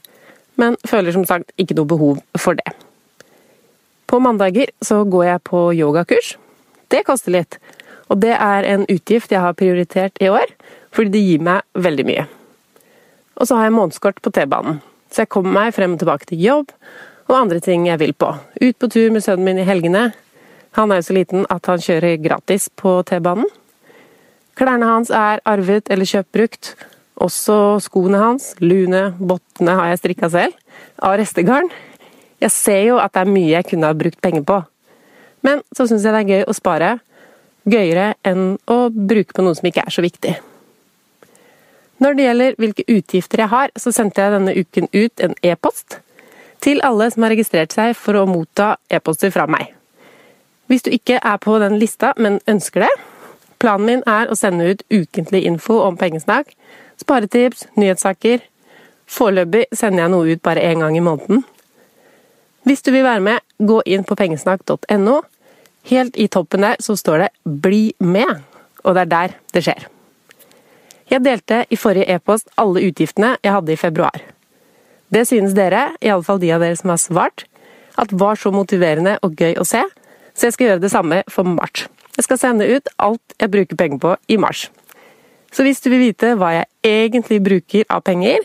men 0.61 0.77
føler 0.89 1.15
som 1.15 1.27
sagt 1.29 1.53
ikke 1.61 1.77
noe 1.79 1.89
behov 1.89 2.21
for 2.41 2.59
det. 2.59 2.75
På 4.07 4.21
mandager 4.23 4.71
så 4.85 5.03
går 5.05 5.25
jeg 5.27 5.45
på 5.49 5.63
yogakurs. 5.75 6.37
Det 6.93 7.03
koster 7.07 7.35
litt, 7.35 7.59
og 8.07 8.21
det 8.23 8.37
er 8.37 8.67
en 8.69 8.87
utgift 8.87 9.33
jeg 9.35 9.43
har 9.43 9.57
prioritert 9.59 10.19
i 10.23 10.31
år, 10.31 10.53
fordi 10.95 11.13
det 11.17 11.25
gir 11.25 11.43
meg 11.49 11.67
veldig 11.75 12.07
mye. 12.07 12.27
Og 13.37 13.49
så 13.49 13.59
har 13.59 13.69
jeg 13.69 13.77
månedskort 13.77 14.23
på 14.23 14.33
T-banen, 14.33 14.79
så 15.11 15.25
jeg 15.25 15.33
kommer 15.35 15.53
meg 15.53 15.75
frem 15.77 15.97
og 15.97 16.01
tilbake 16.01 16.31
til 16.31 16.41
jobb 16.41 16.73
og 17.27 17.35
andre 17.37 17.61
ting 17.61 17.89
jeg 17.89 17.99
vil 18.01 18.15
på. 18.15 18.31
Ut 18.63 18.79
på 18.79 18.89
tur 18.89 19.11
med 19.11 19.25
sønnen 19.25 19.45
min 19.49 19.59
i 19.59 19.67
helgene. 19.67 20.13
Han 20.79 20.93
er 20.93 21.01
jo 21.01 21.09
så 21.09 21.17
liten 21.17 21.47
at 21.51 21.67
han 21.67 21.83
kjører 21.83 22.21
gratis 22.23 22.69
på 22.79 23.01
T-banen. 23.09 23.49
Klærne 24.57 24.89
hans 24.89 25.11
er 25.13 25.43
arvet 25.45 25.91
eller 25.93 26.09
kjøpt 26.09 26.33
brukt. 26.33 26.71
Også 27.17 27.79
skoene 27.81 28.21
hans, 28.21 28.51
lune, 28.61 29.09
bottene 29.17 29.77
har 29.79 29.93
jeg 29.93 30.03
strikka 30.03 30.29
selv, 30.33 30.57
av 31.01 31.17
restegarn. 31.21 31.71
Jeg 32.43 32.53
ser 32.53 32.83
jo 32.91 32.99
at 33.01 33.15
det 33.15 33.23
er 33.23 33.33
mye 33.33 33.53
jeg 33.55 33.69
kunne 33.71 33.89
ha 33.89 33.97
brukt 33.97 34.21
penger 34.21 34.45
på. 34.45 34.59
Men 35.47 35.63
så 35.77 35.87
syns 35.89 36.05
jeg 36.05 36.13
det 36.13 36.23
er 36.25 36.35
gøy 36.35 36.45
å 36.45 36.57
spare. 36.57 36.91
Gøyere 37.67 38.11
enn 38.27 38.59
å 38.71 38.79
bruke 38.93 39.35
på 39.35 39.45
noe 39.47 39.57
som 39.57 39.69
ikke 39.71 39.87
er 39.87 39.95
så 39.95 40.05
viktig. 40.05 40.35
Når 42.05 42.17
det 42.17 42.27
gjelder 42.27 42.59
hvilke 42.61 42.85
utgifter 42.93 43.43
jeg 43.43 43.53
har, 43.55 43.73
så 43.81 43.93
sendte 43.95 44.21
jeg 44.21 44.35
denne 44.35 44.53
uken 44.53 44.91
ut 44.93 45.25
en 45.25 45.35
e-post 45.41 46.03
til 46.61 46.83
alle 46.85 47.09
som 47.13 47.25
har 47.25 47.33
registrert 47.33 47.73
seg 47.73 47.97
for 47.97 48.21
å 48.21 48.29
motta 48.29 48.75
e-poster 48.93 49.33
fra 49.33 49.47
meg. 49.49 49.73
Hvis 50.69 50.85
du 50.85 50.91
ikke 50.93 51.21
er 51.23 51.41
på 51.41 51.57
den 51.63 51.79
lista, 51.81 52.13
men 52.21 52.43
ønsker 52.51 52.85
det 52.85 52.95
Planen 53.57 53.87
min 53.89 54.03
er 54.05 54.29
å 54.29 54.37
sende 54.37 54.67
ut 54.69 54.83
ukentlig 54.93 55.47
info 55.49 55.79
om 55.87 55.97
pengesnakk, 55.97 56.51
sparetips, 57.01 57.67
nyhetssaker. 57.77 58.45
Foreløpig 59.07 59.67
sender 59.73 60.05
jeg 60.05 60.13
noe 60.13 60.35
ut 60.35 60.43
bare 60.43 60.65
én 60.67 60.83
gang 60.83 60.97
i 60.97 61.05
måneden. 61.05 61.45
Hvis 62.67 62.83
du 62.83 62.91
vil 62.91 63.07
være 63.07 63.23
med, 63.23 63.43
gå 63.59 63.81
inn 63.87 64.05
på 64.05 64.17
pengesnakk.no. 64.19 65.21
Helt 65.87 66.17
i 66.19 66.27
toppen 66.27 66.65
der 66.67 66.81
så 66.83 66.97
står 66.97 67.19
det 67.19 67.29
'Bli 67.45 67.95
med', 67.99 68.43
og 68.85 68.95
det 68.95 69.01
er 69.03 69.13
der 69.13 69.29
det 69.55 69.63
skjer. 69.63 69.87
Jeg 71.11 71.25
delte 71.25 71.65
i 71.71 71.77
forrige 71.77 72.11
e-post 72.15 72.49
alle 72.59 72.83
utgiftene 72.89 73.37
jeg 73.45 73.53
hadde 73.53 73.73
i 73.73 73.77
februar. 73.77 74.19
Det 75.09 75.27
synes 75.29 75.55
dere, 75.55 75.93
iallfall 76.03 76.41
de 76.43 76.51
av 76.51 76.61
dere 76.61 76.77
som 76.77 76.91
har 76.91 76.99
svart, 76.99 77.45
at 77.97 78.13
var 78.13 78.35
så 78.35 78.51
motiverende 78.51 79.19
og 79.23 79.37
gøy 79.39 79.55
å 79.55 79.65
se, 79.65 79.85
så 80.35 80.47
jeg 80.47 80.53
skal 80.53 80.67
gjøre 80.67 80.83
det 80.83 80.91
samme 80.91 81.23
for 81.31 81.47
mars. 81.49 81.87
Jeg 82.17 82.25
skal 82.25 82.39
sende 82.39 82.67
ut 82.67 82.89
alt 82.99 83.37
jeg 83.41 83.51
bruker 83.51 83.77
penger 83.77 83.99
på 84.03 84.17
i 84.29 84.37
mars. 84.37 84.67
Så 85.57 85.65
hvis 85.65 85.81
du 85.81 85.89
vil 85.89 86.03
vite 86.11 86.35
hva 86.37 86.51
jeg 86.53 86.67
egentlig 86.85 87.39
bruker 87.41 87.87
av 87.89 88.03
penger, 88.05 88.43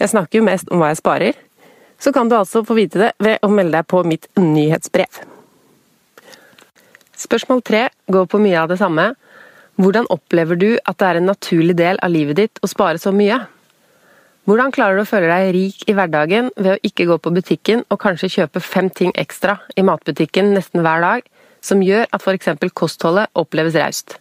jeg 0.00 0.12
snakker 0.14 0.38
jo 0.38 0.46
mest 0.46 0.70
om 0.72 0.80
hva 0.80 0.94
jeg 0.94 1.00
sparer, 1.02 1.40
så 2.00 2.12
kan 2.14 2.30
du 2.30 2.38
altså 2.38 2.62
få 2.64 2.76
vite 2.78 3.02
det 3.02 3.10
ved 3.20 3.42
å 3.44 3.50
melde 3.52 3.76
deg 3.76 3.88
på 3.90 4.00
mitt 4.08 4.24
nyhetsbrev. 4.40 5.18
Spørsmål 7.18 7.60
tre 7.66 7.82
går 8.08 8.28
på 8.32 8.40
mye 8.40 8.62
av 8.62 8.70
det 8.70 8.78
samme. 8.80 9.10
Hvordan 9.76 10.08
opplever 10.14 10.56
du 10.56 10.70
at 10.78 10.96
det 11.02 11.08
er 11.08 11.18
en 11.18 11.28
naturlig 11.28 11.76
del 11.76 12.00
av 12.00 12.14
livet 12.14 12.38
ditt 12.38 12.62
å 12.64 12.70
spare 12.70 13.02
så 13.02 13.12
mye? 13.12 13.42
Hvordan 14.48 14.72
klarer 14.72 14.96
du 14.96 15.02
å 15.02 15.10
føle 15.10 15.28
deg 15.28 15.50
rik 15.52 15.84
i 15.90 15.96
hverdagen 15.98 16.48
ved 16.56 16.70
å 16.72 16.80
ikke 16.88 17.10
gå 17.10 17.18
på 17.20 17.34
butikken 17.36 17.84
og 17.92 18.00
kanskje 18.00 18.30
kjøpe 18.38 18.62
fem 18.64 18.88
ting 18.88 19.12
ekstra 19.20 19.58
i 19.76 19.84
matbutikken 19.84 20.54
nesten 20.54 20.80
hver 20.86 21.04
dag, 21.04 21.28
som 21.60 21.84
gjør 21.84 22.08
at 22.08 22.24
f.eks. 22.24 22.72
kostholdet 22.72 23.28
oppleves 23.36 23.76
raust? 23.76 24.16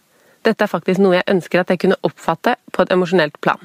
Dette 0.48 0.64
er 0.64 0.72
faktisk 0.72 1.02
noe 1.04 1.18
jeg 1.18 1.28
ønsker 1.28 1.60
at 1.62 1.74
jeg 1.74 1.82
kunne 1.82 2.00
oppfatte 2.08 2.56
på 2.72 2.86
et 2.86 2.94
emosjonelt 2.96 3.36
plan. 3.44 3.60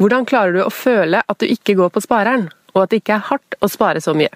Hvordan 0.00 0.24
klarer 0.26 0.56
du 0.56 0.62
å 0.64 0.72
føle 0.72 1.20
at 1.20 1.40
du 1.40 1.46
ikke 1.46 1.76
går 1.78 1.92
på 1.92 2.02
spareren, 2.02 2.48
og 2.72 2.80
at 2.82 2.90
det 2.90 3.02
ikke 3.02 3.18
er 3.18 3.28
hardt 3.28 3.58
å 3.60 3.70
spare 3.70 4.00
så 4.02 4.14
mye? 4.16 4.32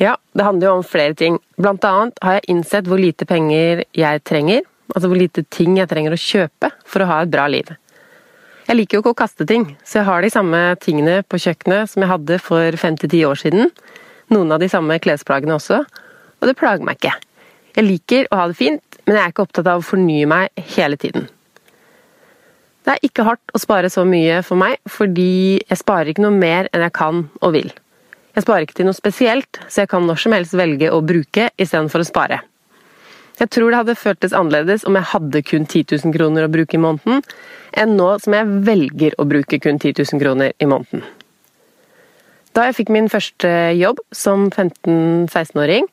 Ja, 0.00 0.16
det 0.32 0.46
handler 0.46 0.70
jo 0.70 0.78
om 0.78 0.86
flere 0.86 1.14
ting. 1.14 1.36
Blant 1.60 1.84
annet 1.84 2.16
har 2.24 2.38
jeg 2.38 2.48
innsett 2.54 2.88
hvor 2.88 2.98
lite 2.98 3.28
penger 3.28 3.84
jeg 3.92 4.24
trenger, 4.24 4.64
altså 4.94 5.10
hvor 5.12 5.20
lite 5.20 5.44
ting 5.52 5.76
jeg 5.76 5.90
trenger 5.90 6.16
å 6.16 6.20
kjøpe 6.20 6.72
for 6.88 7.04
å 7.04 7.10
ha 7.10 7.20
et 7.22 7.32
bra 7.32 7.44
liv. 7.52 7.68
Jeg 8.70 8.78
liker 8.78 8.96
jo 8.96 9.02
ikke 9.04 9.12
å 9.12 9.20
kaste 9.20 9.44
ting, 9.50 9.66
så 9.84 10.00
jeg 10.00 10.08
har 10.08 10.24
de 10.24 10.32
samme 10.32 10.60
tingene 10.80 11.20
på 11.28 11.40
kjøkkenet 11.42 11.90
som 11.92 12.04
jeg 12.04 12.10
hadde 12.14 12.40
for 12.40 12.80
fem 12.80 12.96
til 12.96 13.12
ti 13.12 13.20
år 13.28 13.38
siden. 13.42 13.68
Noen 14.32 14.54
av 14.54 14.62
de 14.62 14.70
samme 14.72 14.96
klesplaggene 15.02 15.58
også, 15.58 15.82
og 16.40 16.48
det 16.48 16.56
plager 16.56 16.86
meg 16.86 16.96
ikke. 16.96 17.12
Jeg 17.76 17.86
liker 17.86 18.30
å 18.30 18.40
ha 18.40 18.48
det 18.50 18.58
fint, 18.58 18.89
men 19.06 19.16
jeg 19.16 19.22
er 19.22 19.34
ikke 19.34 19.44
opptatt 19.46 19.68
av 19.70 19.82
å 19.82 19.86
fornye 19.86 20.28
meg 20.30 20.64
hele 20.76 20.98
tiden. 21.00 21.28
Det 22.84 22.94
er 22.94 23.06
ikke 23.06 23.26
hardt 23.26 23.52
å 23.54 23.60
spare 23.60 23.90
så 23.92 24.06
mye 24.08 24.40
for 24.46 24.60
meg, 24.60 24.78
fordi 24.88 25.60
jeg 25.60 25.80
sparer 25.80 26.12
ikke 26.12 26.24
noe 26.24 26.36
mer 26.36 26.70
enn 26.72 26.84
jeg 26.86 26.96
kan 26.96 27.26
og 27.40 27.54
vil. 27.54 27.68
Jeg 28.34 28.46
sparer 28.46 28.64
ikke 28.64 28.78
til 28.78 28.88
noe 28.88 28.96
spesielt, 28.96 29.60
så 29.68 29.82
jeg 29.82 29.90
kan 29.92 30.06
når 30.06 30.22
som 30.22 30.34
helst 30.34 30.56
velge 30.56 30.88
å 30.92 31.02
bruke 31.04 31.50
istedenfor 31.60 32.02
å 32.02 32.08
spare. 32.08 32.40
Jeg 33.40 33.48
tror 33.54 33.72
det 33.72 33.78
hadde 33.80 33.96
føltes 33.96 34.34
annerledes 34.36 34.84
om 34.88 34.96
jeg 34.98 35.08
hadde 35.14 35.42
kun 35.48 35.64
10 35.64 35.96
000 36.04 36.16
kroner 36.16 36.44
å 36.44 36.52
bruke 36.52 36.76
i 36.76 36.82
måneden, 36.82 37.22
enn 37.72 37.96
nå 37.96 38.10
som 38.20 38.36
jeg 38.36 38.60
velger 38.66 39.16
å 39.16 39.26
bruke 39.28 39.60
kun 39.62 39.80
10 39.80 39.96
000 40.02 40.20
kroner 40.22 40.52
i 40.60 40.68
måneden. 40.68 41.04
Da 42.56 42.66
jeg 42.66 42.80
fikk 42.80 42.92
min 42.92 43.08
første 43.12 43.48
jobb 43.78 44.02
som 44.12 44.48
15-16-åring, 44.50 45.86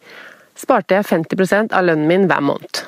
sparte 0.58 0.98
jeg 0.98 1.08
50% 1.08 1.76
av 1.78 1.86
lønnen 1.86 2.10
min 2.10 2.26
hver 2.30 2.44
måned. 2.44 2.88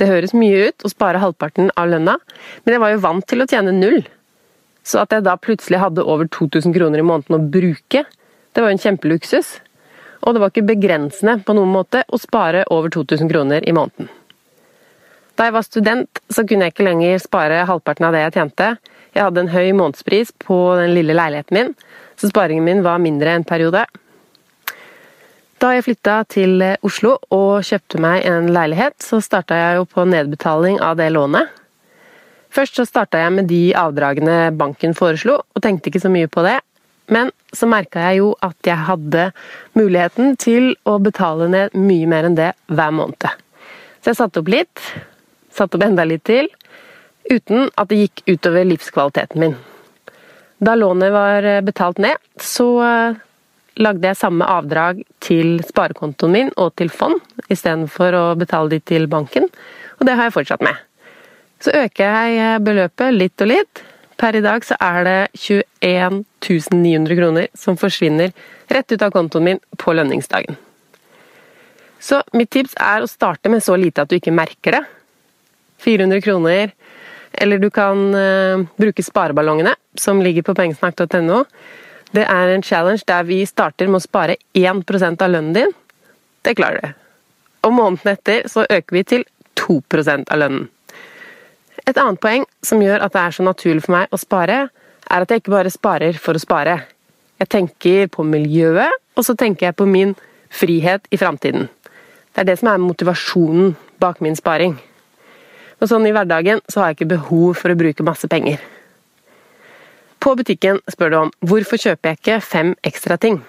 Det 0.00 0.10
høres 0.10 0.34
mye 0.34 0.70
ut 0.70 0.84
å 0.86 0.90
spare 0.90 1.20
halvparten 1.22 1.70
av 1.78 1.92
lønna, 1.92 2.16
men 2.64 2.74
jeg 2.74 2.82
var 2.82 2.94
jo 2.94 3.04
vant 3.04 3.26
til 3.30 3.44
å 3.44 3.48
tjene 3.50 3.74
null. 3.76 4.00
Så 4.84 5.00
at 5.00 5.14
jeg 5.14 5.24
da 5.24 5.36
plutselig 5.40 5.80
hadde 5.80 6.04
over 6.04 6.28
2000 6.28 6.74
kroner 6.74 7.00
i 7.00 7.06
måneden 7.06 7.38
å 7.38 7.44
bruke, 7.54 8.04
det 8.04 8.62
var 8.62 8.70
jo 8.70 8.76
en 8.76 8.84
kjempeluksus 8.84 9.54
og 10.24 10.34
det 10.34 10.40
var 10.40 10.52
ikke 10.52 10.68
begrensende 10.72 11.36
på 11.44 11.54
noen 11.56 11.72
måte 11.72 12.04
å 12.08 12.20
spare 12.20 12.64
over 12.72 12.92
2000 12.92 13.28
kroner 13.28 13.64
i 13.68 13.74
måneden. 13.76 14.08
Da 15.34 15.48
jeg 15.48 15.56
var 15.56 15.66
student, 15.66 16.20
så 16.30 16.44
kunne 16.46 16.68
jeg 16.68 16.74
ikke 16.74 16.86
lenger 16.86 17.18
spare 17.20 17.64
halvparten 17.68 18.06
av 18.06 18.14
det 18.14 18.22
jeg 18.22 18.36
tjente. 18.36 18.68
Jeg 19.14 19.26
hadde 19.26 19.42
en 19.42 19.52
høy 19.52 19.72
månedspris 19.76 20.30
på 20.40 20.56
den 20.78 20.94
lille 20.94 21.16
leiligheten 21.16 21.58
min, 21.58 21.72
så 22.16 22.30
sparingen 22.30 22.64
min 22.64 22.84
var 22.86 23.02
mindre 23.02 23.34
en 23.34 23.46
periode. 23.46 23.82
Da 25.64 25.70
jeg 25.72 25.86
flytta 25.86 26.14
til 26.28 26.60
Oslo 26.84 27.14
og 27.32 27.62
kjøpte 27.64 27.96
meg 28.04 28.26
en 28.28 28.50
leilighet, 28.52 28.98
så 29.00 29.16
starta 29.24 29.56
jeg 29.56 29.78
jo 29.78 29.86
på 29.88 30.04
nedbetaling 30.04 30.76
av 30.84 30.98
det 30.98 31.06
lånet. 31.14 31.48
Først 32.52 32.76
så 32.76 32.84
starta 32.84 33.22
jeg 33.22 33.32
med 33.32 33.48
de 33.48 33.62
avdragene 33.80 34.50
banken 34.60 34.92
foreslo, 34.98 35.38
og 35.40 35.64
tenkte 35.64 35.88
ikke 35.88 36.02
så 36.04 36.12
mye 36.12 36.28
på 36.28 36.44
det, 36.44 36.58
men 37.08 37.32
så 37.56 37.70
merka 37.70 38.04
jeg 38.10 38.20
jo 38.20 38.28
at 38.44 38.68
jeg 38.68 38.76
hadde 38.90 39.24
muligheten 39.72 40.36
til 40.36 40.74
å 40.84 40.98
betale 41.00 41.48
ned 41.48 41.80
mye 41.80 42.12
mer 42.12 42.28
enn 42.28 42.36
det 42.36 42.52
hver 42.68 42.92
måned. 43.00 43.24
Så 44.04 44.12
jeg 44.12 44.20
satte 44.20 44.44
opp 44.44 44.52
litt, 44.52 44.86
satte 45.48 45.80
opp 45.80 45.88
enda 45.88 46.04
litt 46.04 46.26
til, 46.28 46.52
uten 47.32 47.70
at 47.72 47.88
det 47.88 48.02
gikk 48.02 48.26
utover 48.34 48.68
livskvaliteten 48.68 49.46
min. 49.46 49.56
Da 50.60 50.76
lånet 50.76 51.16
var 51.16 51.54
betalt 51.64 52.04
ned, 52.04 52.20
så 52.36 52.68
eh, 52.84 53.23
lagde 53.80 54.06
jeg 54.06 54.20
samme 54.20 54.46
avdrag 54.46 55.02
til 55.24 55.58
sparekontoen 55.66 56.34
min 56.34 56.52
og 56.60 56.74
til 56.78 56.92
fond, 56.92 57.18
istedenfor 57.48 58.14
å 58.18 58.24
betale 58.38 58.76
de 58.76 58.80
til 58.80 59.08
banken, 59.10 59.48
og 59.98 60.06
det 60.06 60.14
har 60.18 60.28
jeg 60.28 60.36
fortsatt 60.36 60.62
med. 60.64 60.78
Så 61.62 61.74
øker 61.74 62.04
jeg 62.04 62.62
beløpet 62.66 63.16
litt 63.16 63.42
og 63.42 63.50
litt, 63.50 63.84
Per 64.16 64.36
i 64.38 64.42
dag 64.44 64.62
så 64.64 64.76
er 64.80 65.04
det 65.06 65.18
21 65.42 66.22
900 66.70 67.16
kroner 67.18 67.48
som 67.58 67.78
forsvinner 67.78 68.30
rett 68.70 68.92
ut 68.92 69.02
av 69.02 69.10
kontoen 69.14 69.44
min 69.48 69.60
på 69.80 69.94
lønningsdagen. 69.94 70.56
Så 71.98 72.20
mitt 72.36 72.52
tips 72.54 72.76
er 72.80 73.02
å 73.02 73.10
starte 73.10 73.50
med 73.50 73.64
så 73.64 73.76
lite 73.80 74.04
at 74.04 74.10
du 74.10 74.18
ikke 74.18 74.34
merker 74.34 74.78
det. 74.78 74.82
400 75.84 76.20
kroner, 76.24 76.70
eller 77.32 77.58
du 77.58 77.70
kan 77.74 77.98
uh, 78.14 78.62
bruke 78.78 79.02
spareballongene 79.02 79.74
som 79.98 80.22
ligger 80.22 80.46
på 80.46 80.54
pengesnakk.no. 80.56 81.42
Det 82.12 82.26
er 82.26 82.52
en 82.52 82.62
challenge 82.62 83.06
der 83.08 83.24
vi 83.26 83.40
starter 83.46 83.88
med 83.88 84.02
å 84.02 84.04
spare 84.04 84.36
1 84.54 85.22
av 85.22 85.30
lønnen 85.30 85.54
din. 85.54 85.72
Det 86.44 86.54
klarer 86.56 86.80
du. 86.80 86.92
Og 87.64 87.72
måneden 87.72 88.12
etter 88.12 88.48
så 88.48 88.66
øker 88.68 88.96
vi 88.96 89.02
til 89.02 89.24
2% 89.56 90.30
av 90.30 90.38
lønnen. 90.38 90.68
Et 91.86 91.98
annet 91.98 92.20
poeng 92.20 92.44
som 92.64 92.82
gjør 92.82 93.02
at 93.04 93.12
det 93.12 93.20
er 93.20 93.36
så 93.36 93.44
naturlig 93.44 93.84
for 93.84 93.96
meg 93.96 94.12
å 94.12 94.20
spare, 94.20 94.68
er 95.04 95.24
at 95.24 95.30
jeg 95.30 95.42
ikke 95.42 95.52
bare 95.52 95.72
sparer 95.72 96.16
for 96.20 96.36
å 96.36 96.40
spare. 96.40 96.78
Jeg 97.40 97.50
tenker 97.52 98.08
på 98.08 98.24
miljøet, 98.24 98.92
og 99.16 99.26
så 99.26 99.34
tenker 99.36 99.68
jeg 99.68 99.76
på 99.76 99.86
min 99.88 100.14
frihet 100.54 101.04
i 101.12 101.20
framtiden. 101.20 101.68
Det 102.34 102.42
er 102.42 102.48
det 102.48 102.58
som 102.60 102.70
er 102.72 102.82
motivasjonen 102.82 103.74
bak 104.00 104.22
min 104.24 104.36
sparing. 104.38 104.78
Og 105.80 105.90
sånn 105.90 106.06
i 106.08 106.14
hverdagen 106.14 106.62
så 106.70 106.80
har 106.80 106.92
jeg 106.92 107.00
ikke 107.00 107.12
behov 107.16 107.58
for 107.60 107.74
å 107.74 107.78
bruke 107.78 108.06
masse 108.06 108.28
penger. 108.30 108.62
På 110.24 110.32
butikken 110.38 110.78
spør 110.88 111.10
du 111.12 111.16
om 111.18 111.30
hvorfor 111.44 111.76
kjøper 111.76 112.14
jeg 112.14 112.20
ikke 112.22 112.40
fem 112.40 112.70
ekstra 112.88 113.18
ting. 113.20 113.42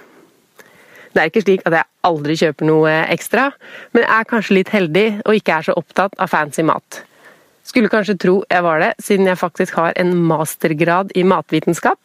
Det 1.16 1.22
er 1.22 1.30
ikke 1.30 1.46
slik 1.46 1.62
at 1.64 1.72
jeg 1.78 1.88
aldri 2.04 2.36
kjøper 2.36 2.68
noe 2.68 2.96
ekstra, 3.14 3.46
men 3.96 4.04
jeg 4.04 4.12
er 4.12 4.28
kanskje 4.28 4.58
litt 4.58 4.72
heldig 4.74 5.06
og 5.24 5.38
ikke 5.38 5.56
er 5.56 5.68
så 5.70 5.76
opptatt 5.80 6.18
av 6.20 6.34
fancy 6.34 6.66
mat. 6.68 7.00
Skulle 7.64 7.90
kanskje 7.90 8.18
tro 8.20 8.36
jeg 8.52 8.66
var 8.68 8.84
det, 8.84 8.92
siden 9.00 9.32
jeg 9.32 9.40
faktisk 9.40 9.80
har 9.80 9.96
en 9.96 10.12
mastergrad 10.28 11.16
i 11.16 11.24
matvitenskap. 11.24 11.98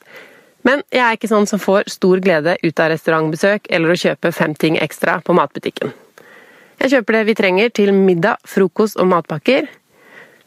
Men 0.62 0.84
jeg 0.94 1.02
er 1.02 1.18
ikke 1.18 1.32
sånn 1.32 1.50
som 1.50 1.58
får 1.58 1.90
stor 1.90 2.22
glede 2.22 2.54
ut 2.62 2.80
av 2.84 2.92
restaurantbesøk 2.94 3.66
eller 3.74 3.90
å 3.90 4.00
kjøpe 4.06 4.30
fem 4.36 4.54
ting 4.54 4.78
ekstra 4.78 5.18
på 5.26 5.34
matbutikken. 5.34 5.90
Jeg 6.80 6.94
kjøper 6.94 7.18
det 7.18 7.26
vi 7.26 7.38
trenger 7.42 7.74
til 7.74 7.90
middag, 7.96 8.38
frokost 8.46 9.02
og 9.02 9.10
matpakker. 9.10 9.66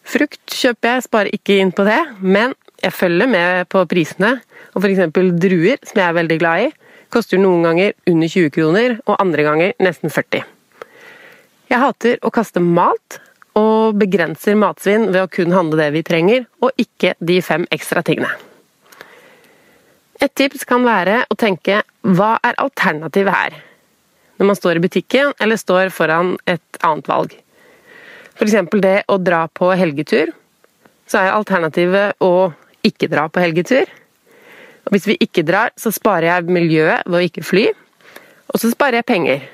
Frukt 0.07 0.55
kjøper 0.55 0.95
jeg, 0.95 1.07
sparer 1.09 1.35
ikke 1.35 1.59
inn 1.59 1.75
på 1.75 1.83
det, 1.87 1.99
men 2.23 2.55
jeg 2.83 2.95
følger 2.95 3.29
med 3.31 3.67
på 3.71 3.83
prisene. 3.89 4.35
Og 4.73 4.83
f.eks. 4.83 5.05
druer, 5.39 5.79
som 5.85 5.99
jeg 6.01 6.07
er 6.07 6.17
veldig 6.17 6.39
glad 6.41 6.67
i, 6.67 6.71
koster 7.13 7.39
noen 7.39 7.65
ganger 7.67 7.93
under 8.09 8.31
20 8.31 8.53
kroner, 8.53 8.97
og 9.05 9.19
andre 9.21 9.45
ganger 9.45 9.75
nesten 9.83 10.11
40. 10.13 10.43
Jeg 11.69 11.81
hater 11.81 12.19
å 12.25 12.31
kaste 12.33 12.61
mat, 12.63 13.19
og 13.57 13.99
begrenser 14.01 14.57
matsvinn 14.57 15.11
ved 15.11 15.21
å 15.21 15.29
kun 15.29 15.53
handle 15.53 15.77
det 15.77 15.91
vi 15.93 16.01
trenger, 16.05 16.47
og 16.61 16.73
ikke 16.81 17.13
de 17.21 17.37
fem 17.45 17.67
ekstra 17.73 18.01
tingene. 18.05 18.31
Et 20.23 20.31
tips 20.33 20.63
kan 20.65 20.85
være 20.85 21.23
å 21.29 21.37
tenke 21.37 21.81
hva 22.01 22.37
er 22.45 22.57
alternativet 22.61 23.33
her? 23.35 23.55
Når 24.39 24.49
man 24.49 24.57
står 24.57 24.79
i 24.79 24.83
butikken 24.85 25.33
eller 25.43 25.59
står 25.59 25.91
foran 25.93 26.33
et 26.49 26.79
annet 26.81 27.09
valg. 27.09 27.35
F.eks. 28.33 28.55
det 28.81 29.03
å 29.11 29.19
dra 29.21 29.45
på 29.53 29.69
helgetur. 29.77 30.31
Så 31.05 31.19
er 31.19 31.35
alternativet 31.35 32.17
å 32.23 32.53
ikke 32.85 33.09
dra 33.11 33.27
på 33.31 33.43
helgetur. 33.43 33.89
Og 34.83 34.95
hvis 34.95 35.07
vi 35.07 35.17
ikke 35.23 35.45
drar, 35.47 35.71
så 35.79 35.91
sparer 35.95 36.29
jeg 36.29 36.51
miljøet 36.51 37.07
ved 37.07 37.19
å 37.19 37.25
ikke 37.27 37.45
fly. 37.45 37.67
Og 38.51 38.59
så 38.59 38.71
sparer 38.73 38.99
jeg 38.99 39.09
penger. 39.09 39.45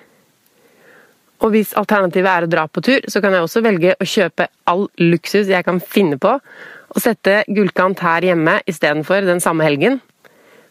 Og 1.40 1.54
hvis 1.54 1.72
alternativet 1.80 2.30
er 2.32 2.46
å 2.46 2.52
dra 2.52 2.66
på 2.68 2.84
tur, 2.84 3.06
så 3.08 3.22
kan 3.24 3.36
jeg 3.36 3.46
også 3.46 3.64
velge 3.64 3.96
å 3.96 4.08
kjøpe 4.08 4.50
all 4.68 4.90
luksus 5.00 5.48
jeg 5.48 5.64
kan 5.68 5.80
finne 5.80 6.20
på, 6.20 6.34
og 6.90 7.04
sette 7.04 7.44
gullkant 7.48 8.02
her 8.04 8.26
hjemme 8.32 8.58
istedenfor 8.68 9.24
den 9.28 9.40
samme 9.44 9.64
helgen. 9.68 10.00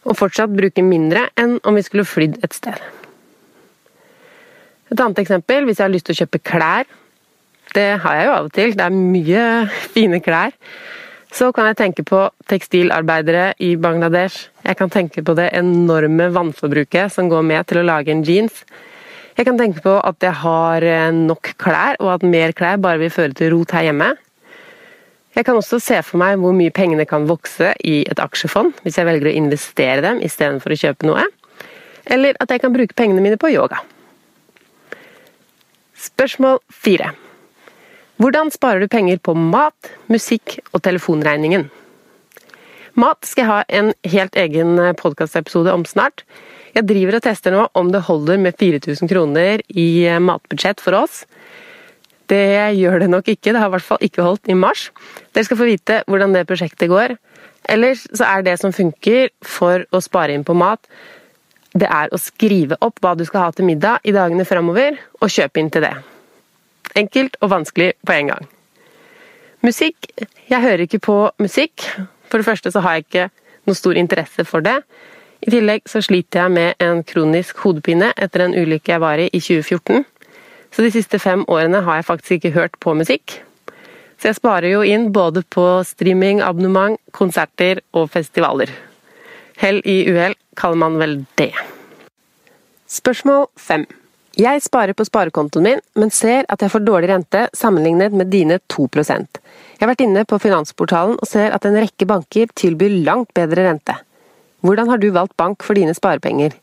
Og 0.05 0.17
fortsatt 0.19 0.53
bruke 0.53 0.83
mindre 0.85 1.27
enn 1.39 1.57
om 1.67 1.77
vi 1.77 1.83
skulle 1.85 2.07
flydd 2.07 2.37
et 2.45 2.55
sted. 2.55 2.77
Et 4.89 4.99
annet 4.99 5.21
eksempel, 5.21 5.65
hvis 5.65 5.79
jeg 5.79 5.85
har 5.85 5.93
lyst 5.93 6.07
til 6.09 6.17
å 6.17 6.21
kjøpe 6.23 6.41
klær. 6.43 6.87
Det 7.73 7.89
har 8.03 8.17
jeg 8.17 8.25
jo 8.25 8.35
av 8.35 8.47
og 8.47 8.53
til, 8.55 8.73
det 8.77 8.85
er 8.85 8.95
mye 8.95 9.43
fine 9.93 10.21
klær. 10.25 10.55
Så 11.29 11.51
kan 11.53 11.67
jeg 11.69 11.77
tenke 11.77 12.03
på 12.07 12.23
tekstilarbeidere 12.49 13.51
i 13.61 13.75
Bangladesh. 13.77 14.47
Jeg 14.65 14.77
kan 14.79 14.89
tenke 14.89 15.21
på 15.25 15.35
det 15.37 15.51
enorme 15.53 16.31
vannforbruket 16.33 17.13
som 17.13 17.29
går 17.29 17.45
med 17.45 17.67
til 17.69 17.81
å 17.81 17.85
lage 17.85 18.11
en 18.13 18.23
jeans. 18.25 18.63
Jeg 19.37 19.45
kan 19.47 19.59
tenke 19.59 19.83
på 19.85 19.93
at 20.03 20.25
jeg 20.25 20.35
har 20.41 20.83
eh, 20.83 21.11
nok 21.15 21.53
klær, 21.61 21.99
og 22.01 22.15
at 22.17 22.25
mer 22.25 22.51
klær 22.57 22.81
bare 22.81 22.99
vil 22.99 23.13
føre 23.13 23.37
til 23.37 23.53
rot 23.53 23.71
her 23.77 23.85
hjemme. 23.87 24.09
Jeg 25.37 25.45
kan 25.45 25.55
også 25.55 25.77
se 25.79 26.01
for 26.03 26.19
meg 26.19 26.41
hvor 26.41 26.51
mye 26.57 26.73
pengene 26.75 27.05
kan 27.07 27.29
vokse 27.29 27.71
i 27.85 28.01
et 28.09 28.19
aksjefond, 28.19 28.81
hvis 28.83 28.97
jeg 28.99 29.07
velger 29.07 29.29
å 29.29 29.37
investere 29.39 30.03
dem 30.03 30.19
istedenfor 30.25 30.73
å 30.73 30.79
kjøpe 30.81 31.07
noe. 31.07 31.23
Eller 32.09 32.35
at 32.41 32.51
jeg 32.51 32.65
kan 32.65 32.73
bruke 32.73 32.97
pengene 32.97 33.23
mine 33.23 33.39
på 33.39 33.53
yoga. 33.53 33.79
Spørsmål 35.99 36.59
fire. 36.73 37.13
Hvordan 38.19 38.49
sparer 38.51 38.83
du 38.83 38.89
penger 38.91 39.15
på 39.23 39.31
mat, 39.31 39.93
musikk 40.11 40.57
og 40.73 40.81
telefonregningen? 40.83 41.69
Mat 42.99 43.23
skal 43.23 43.45
jeg 43.45 43.47
ha 43.47 43.59
en 43.79 43.91
helt 44.11 44.35
egen 44.41 44.73
podkastepisode 44.99 45.71
om 45.71 45.85
snart. 45.87 46.25
Jeg 46.75 46.89
driver 46.89 47.15
og 47.15 47.23
tester 47.23 47.55
nå 47.55 47.69
om 47.79 47.93
det 47.93 48.01
holder 48.09 48.41
med 48.43 48.59
4000 48.59 49.07
kroner 49.07 49.63
i 49.71 49.87
matbudsjett 50.19 50.83
for 50.83 50.99
oss. 50.99 51.21
Det 52.27 52.75
gjør 52.75 53.05
det 53.05 53.09
nok 53.15 53.31
ikke, 53.31 53.53
det 53.53 53.63
har 53.63 53.71
i 53.71 53.75
hvert 53.77 53.87
fall 53.87 54.03
ikke 54.03 54.27
holdt 54.27 54.51
i 54.51 54.59
mars. 54.67 54.89
Dere 55.31 55.47
skal 55.47 55.61
få 55.63 55.71
vite 55.71 56.03
hvordan 56.11 56.35
det 56.35 56.43
prosjektet 56.51 56.91
går. 56.91 57.15
Ellers 57.71 58.03
så 58.11 58.27
er 58.27 58.43
det 58.43 58.59
som 58.59 58.75
funker 58.75 59.31
for 59.47 59.87
å 59.95 60.03
spare 60.03 60.35
inn 60.35 60.43
på 60.43 60.59
mat, 60.59 60.83
det 61.71 61.87
er 61.87 62.11
å 62.11 62.19
skrive 62.19 62.75
opp 62.83 62.99
hva 62.99 63.15
du 63.15 63.23
skal 63.23 63.47
ha 63.47 63.55
til 63.55 63.69
middag 63.69 64.03
i 64.03 64.11
dagene 64.11 64.43
framover, 64.43 64.99
og 65.21 65.31
kjøpe 65.31 65.63
inn 65.63 65.71
til 65.71 65.87
det. 65.87 65.95
Enkelt 66.97 67.37
og 67.41 67.51
vanskelig 67.53 67.93
på 68.05 68.15
en 68.15 68.31
gang. 68.33 68.47
Musikk 69.61 70.07
Jeg 70.49 70.61
hører 70.61 70.85
ikke 70.85 70.99
på 70.99 71.17
musikk. 71.39 71.83
For 72.29 72.37
det 72.39 72.45
første 72.45 72.71
så 72.71 72.79
har 72.79 72.97
jeg 72.97 73.05
ikke 73.05 73.29
noe 73.67 73.77
stor 73.77 73.97
interesse 73.97 74.45
for 74.45 74.65
det. 74.65 74.79
I 75.45 75.51
tillegg 75.53 75.85
så 75.87 76.01
sliter 76.03 76.43
jeg 76.43 76.51
med 76.51 76.81
en 76.83 77.03
kronisk 77.03 77.57
hodepine 77.63 78.11
etter 78.17 78.43
en 78.43 78.55
ulykke 78.55 78.91
jeg 78.91 79.01
var 79.01 79.21
i 79.21 79.29
i 79.29 79.39
2014. 79.39 80.05
Så 80.71 80.83
de 80.85 80.91
siste 80.93 81.19
fem 81.19 81.45
årene 81.47 81.81
har 81.85 81.99
jeg 81.99 82.05
faktisk 82.05 82.31
ikke 82.37 82.55
hørt 82.57 82.75
på 82.79 82.93
musikk. 82.93 83.39
Så 84.19 84.29
jeg 84.29 84.35
sparer 84.35 84.73
jo 84.73 84.81
inn 84.83 85.11
både 85.15 85.45
på 85.47 85.65
streaming, 85.87 86.41
abonnement, 86.43 86.99
konserter 87.15 87.79
og 87.95 88.09
festivaler. 88.11 88.71
Hell 89.59 89.81
i 89.87 90.03
uhell 90.11 90.35
kaller 90.59 90.81
man 90.83 90.99
vel 90.99 91.15
det. 91.39 91.53
Spørsmål 92.89 93.47
fem. 93.57 93.87
Jeg 94.37 94.61
sparer 94.61 94.93
på 94.93 95.05
sparekontoen 95.07 95.65
min, 95.65 95.81
men 95.97 96.11
ser 96.13 96.45
at 96.53 96.61
jeg 96.61 96.71
får 96.71 96.83
dårlig 96.85 97.09
rente 97.09 97.47
sammenlignet 97.57 98.13
med 98.13 98.29
dine 98.29 98.59
2% 98.69 99.39
Jeg 99.39 99.81
har 99.81 99.89
vært 99.89 100.03
inne 100.05 100.25
på 100.27 100.37
Finansportalen 100.39 101.17
og 101.17 101.27
ser 101.27 101.55
at 101.55 101.65
en 101.65 101.79
rekke 101.79 102.05
banker 102.05 102.51
tilbyr 102.53 102.99
langt 103.07 103.33
bedre 103.33 103.65
rente. 103.65 103.95
Hvordan 104.61 104.89
har 104.89 104.97
du 104.99 105.09
valgt 105.15 105.37
bank 105.37 105.63
for 105.63 105.73
dine 105.73 105.95
sparepenger? 105.95 106.53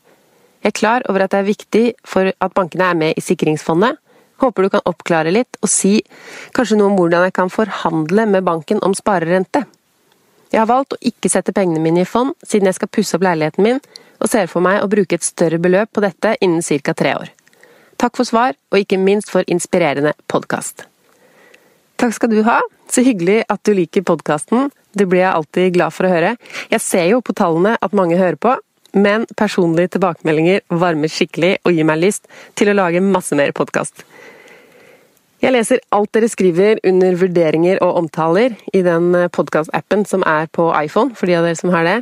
Jeg 0.63 0.71
er 0.71 0.79
klar 0.79 1.05
over 1.09 1.25
at 1.25 1.33
det 1.33 1.39
er 1.39 1.49
viktig 1.51 1.85
for 2.05 2.31
at 2.31 2.53
bankene 2.53 2.87
er 2.87 2.97
med 2.97 3.17
i 3.17 3.21
sikringsfondet. 3.21 3.97
Håper 4.41 4.63
du 4.63 4.69
kan 4.69 4.85
oppklare 4.85 5.33
litt 5.33 5.57
og 5.61 5.69
si 5.71 5.99
kanskje 6.55 6.77
noe 6.77 6.91
om 6.91 6.97
hvordan 6.97 7.27
jeg 7.27 7.35
kan 7.35 7.51
forhandle 7.53 8.27
med 8.29 8.45
banken 8.45 8.81
om 8.85 8.95
sparerente. 8.97 9.65
Jeg 10.53 10.61
har 10.61 10.69
valgt 10.69 10.95
å 10.95 11.01
ikke 11.03 11.29
sette 11.31 11.53
pengene 11.53 11.81
mine 11.83 12.05
i 12.05 12.09
fond, 12.09 12.33
siden 12.45 12.69
jeg 12.69 12.77
skal 12.77 12.91
pusse 12.93 13.17
opp 13.17 13.25
leiligheten 13.25 13.65
min, 13.65 13.81
og 14.21 14.29
ser 14.31 14.47
for 14.49 14.63
meg 14.63 14.79
å 14.81 14.89
bruke 14.91 15.17
et 15.17 15.25
større 15.25 15.59
beløp 15.61 15.91
på 15.93 16.05
dette 16.05 16.37
innen 16.41 16.63
ca. 16.63 16.93
tre 16.93 17.17
år. 17.17 17.36
Takk 17.97 18.17
for 18.19 18.29
svar, 18.29 18.53
og 18.71 18.77
ikke 18.77 18.99
minst 19.01 19.31
for 19.33 19.47
inspirerende 19.49 20.13
podkast. 20.29 20.85
Takk 21.97 22.13
skal 22.13 22.29
du 22.29 22.43
ha. 22.45 22.59
Så 22.87 23.01
hyggelig 23.03 23.41
at 23.49 23.63
du 23.65 23.73
liker 23.73 24.05
podkasten. 24.05 24.69
Det 24.93 25.07
blir 25.09 25.23
jeg 25.23 25.33
alltid 25.33 25.73
glad 25.75 25.95
for 25.95 26.07
å 26.07 26.11
høre. 26.11 26.35
Jeg 26.69 26.83
ser 26.83 27.07
jo 27.09 27.23
på 27.25 27.33
tallene 27.35 27.73
at 27.81 27.95
mange 27.97 28.19
hører 28.19 28.37
på, 28.37 28.53
men 28.97 29.25
personlige 29.37 29.95
tilbakemeldinger 29.97 30.61
varmer 30.69 31.11
skikkelig 31.11 31.57
og 31.65 31.73
gir 31.73 31.89
meg 31.89 32.01
lyst 32.05 32.29
til 32.57 32.71
å 32.71 32.77
lage 32.77 33.01
masse 33.03 33.35
mer 33.37 33.51
podkast. 33.57 34.05
Jeg 35.37 35.53
leser 35.53 35.77
alt 35.93 36.09
dere 36.15 36.27
skriver 36.33 36.79
under 36.89 37.13
vurderinger 37.21 37.77
og 37.85 37.99
omtaler 37.99 38.55
i 38.73 38.79
den 38.81 39.11
podkast-appen 39.35 40.01
som 40.09 40.23
er 40.25 40.47
på 40.49 40.65
iPhone, 40.73 41.13
for 41.13 41.29
de 41.29 41.35
av 41.37 41.45
dere 41.45 41.59
som 41.59 41.69
har 41.75 41.85
det. 41.85 41.97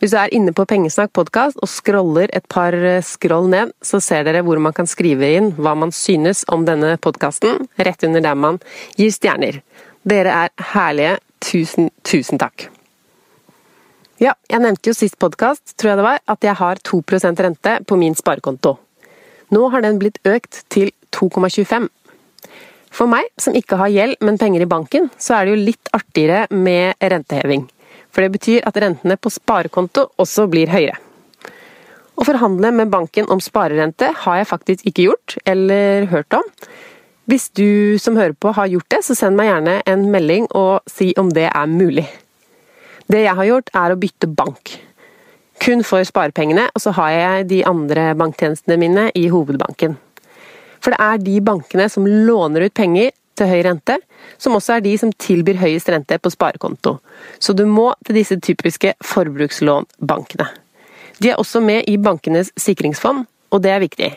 Hvis 0.00 0.10
du 0.10 0.16
er 0.18 0.32
inne 0.34 0.50
på 0.50 0.64
Pengesnakk 0.66 1.12
podkast 1.14 1.60
og 1.62 1.70
scroller 1.70 2.32
et 2.34 2.48
par 2.50 2.74
scroll 3.06 3.46
ned, 3.52 3.70
så 3.78 4.00
ser 4.02 4.26
dere 4.26 4.42
hvor 4.42 4.58
man 4.58 4.74
kan 4.74 4.90
skrive 4.90 5.28
inn 5.36 5.52
hva 5.54 5.76
man 5.78 5.94
synes 5.94 6.42
om 6.50 6.66
denne 6.66 6.96
podkasten, 6.98 7.68
rett 7.78 8.02
under 8.08 8.26
der 8.26 8.34
man 8.34 8.58
gir 8.98 9.14
stjerner. 9.14 9.60
Dere 10.02 10.34
er 10.46 10.68
herlige. 10.74 11.20
Tusen, 11.40 11.92
tusen 12.04 12.42
takk. 12.42 12.66
Ja, 14.20 14.34
jeg 14.50 14.60
nevnte 14.60 14.90
jo 14.90 14.98
sist 14.98 15.14
podkast, 15.22 15.76
tror 15.78 15.94
jeg 15.94 16.02
det 16.02 16.08
var, 16.10 16.18
at 16.28 16.42
jeg 16.44 16.58
har 16.58 16.82
2% 16.90 17.46
rente 17.46 17.78
på 17.86 17.96
min 17.96 18.18
sparekonto. 18.18 18.74
Nå 19.54 19.70
har 19.72 19.86
den 19.86 20.02
blitt 20.02 20.18
økt 20.28 20.64
til 20.74 20.90
2,25 21.16 21.88
for 22.90 23.10
meg, 23.10 23.28
som 23.38 23.54
ikke 23.56 23.78
har 23.80 23.92
gjeld, 23.92 24.18
men 24.26 24.38
penger 24.38 24.64
i 24.64 24.70
banken, 24.70 25.08
så 25.18 25.36
er 25.36 25.46
det 25.46 25.54
jo 25.54 25.66
litt 25.70 25.92
artigere 25.96 26.46
med 26.50 26.98
renteheving. 26.98 27.68
For 28.10 28.24
det 28.24 28.34
betyr 28.34 28.66
at 28.66 28.78
rentene 28.82 29.16
på 29.16 29.30
sparekonto 29.30 30.08
også 30.20 30.48
blir 30.50 30.72
høyere. 30.72 30.98
Å 32.20 32.26
forhandle 32.26 32.72
med 32.76 32.90
banken 32.92 33.30
om 33.32 33.40
sparerente 33.40 34.10
har 34.24 34.40
jeg 34.40 34.50
faktisk 34.50 34.88
ikke 34.90 35.06
gjort, 35.06 35.36
eller 35.48 36.10
hørt 36.10 36.36
om. 36.36 36.44
Hvis 37.30 37.46
du 37.54 37.96
som 38.02 38.18
hører 38.18 38.34
på 38.34 38.52
har 38.52 38.68
gjort 38.68 38.90
det, 38.92 39.00
så 39.06 39.14
send 39.16 39.38
meg 39.38 39.48
gjerne 39.48 39.78
en 39.88 40.04
melding 40.12 40.50
og 40.58 40.82
si 40.90 41.12
om 41.20 41.30
det 41.32 41.46
er 41.48 41.70
mulig. 41.70 42.04
Det 43.10 43.22
jeg 43.22 43.38
har 43.38 43.48
gjort, 43.48 43.72
er 43.72 43.94
å 43.94 43.98
bytte 44.02 44.28
bank. 44.28 44.74
Kun 45.60 45.84
for 45.86 46.04
sparepengene, 46.04 46.66
og 46.74 46.82
så 46.82 46.92
har 46.98 47.14
jeg 47.14 47.48
de 47.54 47.64
andre 47.68 48.10
banktjenestene 48.18 48.78
mine 48.80 49.08
i 49.16 49.28
hovedbanken. 49.32 49.96
For 50.80 50.94
det 50.94 51.00
er 51.04 51.24
de 51.24 51.40
bankene 51.44 51.88
som 51.92 52.06
låner 52.08 52.66
ut 52.66 52.76
penger 52.76 53.12
til 53.38 53.48
høy 53.48 53.60
rente, 53.64 53.96
som 54.40 54.56
også 54.56 54.76
er 54.76 54.84
de 54.84 54.94
som 55.00 55.12
tilbyr 55.12 55.60
høyest 55.60 55.90
rente 55.92 56.18
på 56.20 56.32
sparekonto. 56.32 56.98
Så 57.40 57.54
du 57.56 57.64
må 57.68 57.90
til 58.06 58.18
disse 58.20 58.36
typiske 58.40 58.94
forbrukslånbankene. 59.04 60.48
De 61.20 61.32
er 61.32 61.40
også 61.40 61.60
med 61.60 61.88
i 61.88 61.98
bankenes 62.00 62.52
sikringsfond, 62.60 63.26
og 63.50 63.62
det 63.64 63.72
er 63.74 63.82
viktig. 63.82 64.10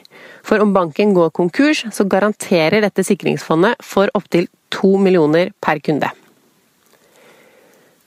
For 0.46 0.62
om 0.64 0.74
banken 0.76 1.14
går 1.16 1.34
konkurs, 1.36 1.84
så 1.92 2.06
garanterer 2.08 2.84
dette 2.84 3.04
sikringsfondet 3.04 3.80
for 3.84 4.12
opptil 4.16 4.48
to 4.74 4.96
millioner 5.02 5.52
per 5.64 5.82
kunde. 5.84 6.12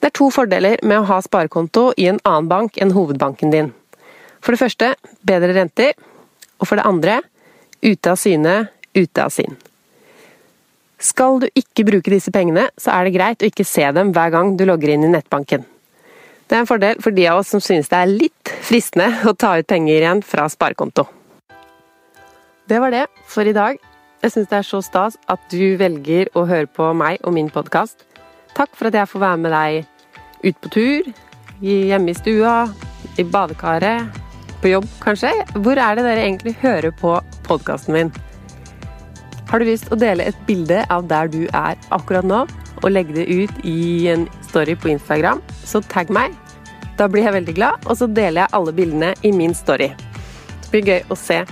Det 0.00 0.12
er 0.12 0.16
to 0.16 0.28
fordeler 0.30 0.80
med 0.86 1.00
å 1.00 1.06
ha 1.08 1.18
sparekonto 1.24 1.90
i 1.98 2.06
en 2.10 2.20
annen 2.22 2.48
bank 2.50 2.76
enn 2.80 2.94
hovedbanken 2.94 3.52
din. 3.52 3.72
For 4.44 4.54
det 4.54 4.60
første 4.60 4.92
bedre 5.26 5.56
renter, 5.56 5.96
og 6.60 6.68
for 6.68 6.78
det 6.78 6.86
andre 6.86 7.20
ute 7.86 8.12
av 8.12 8.18
syne, 8.18 8.58
ute 8.96 9.22
av 9.22 9.32
sinn. 9.32 9.56
Skal 10.98 11.42
du 11.42 11.46
ikke 11.52 11.84
bruke 11.86 12.10
disse 12.12 12.32
pengene, 12.32 12.70
så 12.80 12.94
er 12.94 13.06
det 13.06 13.16
greit 13.16 13.42
å 13.42 13.48
ikke 13.50 13.66
se 13.68 13.84
dem 13.94 14.12
hver 14.16 14.32
gang 14.32 14.54
du 14.56 14.64
logger 14.66 14.94
inn 14.94 15.04
i 15.06 15.12
nettbanken. 15.12 15.66
Det 16.46 16.56
er 16.56 16.62
en 16.62 16.68
fordel 16.68 17.02
for 17.02 17.14
de 17.14 17.26
av 17.28 17.40
oss 17.40 17.50
som 17.52 17.62
synes 17.62 17.90
det 17.90 17.98
er 17.98 18.12
litt 18.12 18.52
fristende 18.64 19.10
å 19.28 19.34
ta 19.34 19.56
ut 19.58 19.68
penger 19.68 19.98
igjen 19.98 20.22
fra 20.24 20.46
sparekonto. 20.50 21.04
Det 22.66 22.80
var 22.82 22.94
det 22.94 23.04
for 23.30 23.46
i 23.46 23.54
dag. 23.54 23.78
Jeg 24.22 24.32
syns 24.32 24.48
det 24.50 24.58
er 24.58 24.66
så 24.66 24.80
stas 24.82 25.18
at 25.30 25.42
du 25.52 25.76
velger 25.78 26.30
å 26.34 26.46
høre 26.48 26.66
på 26.66 26.88
meg 26.96 27.20
og 27.22 27.34
min 27.36 27.50
podkast. 27.52 28.06
Takk 28.56 28.72
for 28.74 28.88
at 28.88 28.96
jeg 28.96 29.10
får 29.10 29.22
være 29.22 29.42
med 29.42 29.52
deg 29.54 30.46
ut 30.46 30.62
på 30.62 30.72
tur, 30.72 31.10
hjemme 31.60 32.12
i 32.12 32.16
stua, 32.16 32.54
i 33.20 33.26
badekaret, 33.26 34.25
på 34.62 34.72
jobb 34.72 34.86
kanskje. 35.02 35.32
Hvor 35.56 35.78
er 35.78 35.98
det 35.98 36.04
dere 36.06 36.24
egentlig 36.24 36.56
hører 36.62 36.94
på 36.96 37.16
podkasten 37.46 37.96
min? 37.96 38.12
Har 39.46 39.62
du 39.62 39.68
lyst 39.68 39.92
å 39.94 39.98
dele 39.98 40.26
et 40.26 40.38
bilde 40.48 40.82
av 40.90 41.06
der 41.10 41.30
du 41.30 41.44
er 41.54 41.78
akkurat 41.94 42.26
nå, 42.26 42.44
og 42.82 42.92
legge 42.92 43.14
det 43.16 43.26
ut 43.30 43.64
i 43.64 44.08
en 44.12 44.26
story 44.48 44.74
på 44.76 44.90
Instagram, 44.92 45.40
så 45.64 45.80
tagg 45.92 46.10
meg. 46.12 46.34
Da 46.98 47.08
blir 47.10 47.26
jeg 47.26 47.36
veldig 47.36 47.54
glad, 47.56 47.86
og 47.86 47.98
så 48.00 48.08
deler 48.08 48.44
jeg 48.44 48.54
alle 48.58 48.74
bildene 48.76 49.12
i 49.22 49.32
min 49.36 49.54
story. 49.56 49.90
Det 50.62 50.72
blir 50.72 50.90
gøy 50.90 51.12
å 51.12 51.18
se 51.18 51.42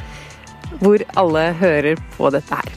hvor 0.80 1.04
alle 1.20 1.50
hører 1.60 2.00
på 2.16 2.32
dette 2.34 2.58
her. 2.58 2.72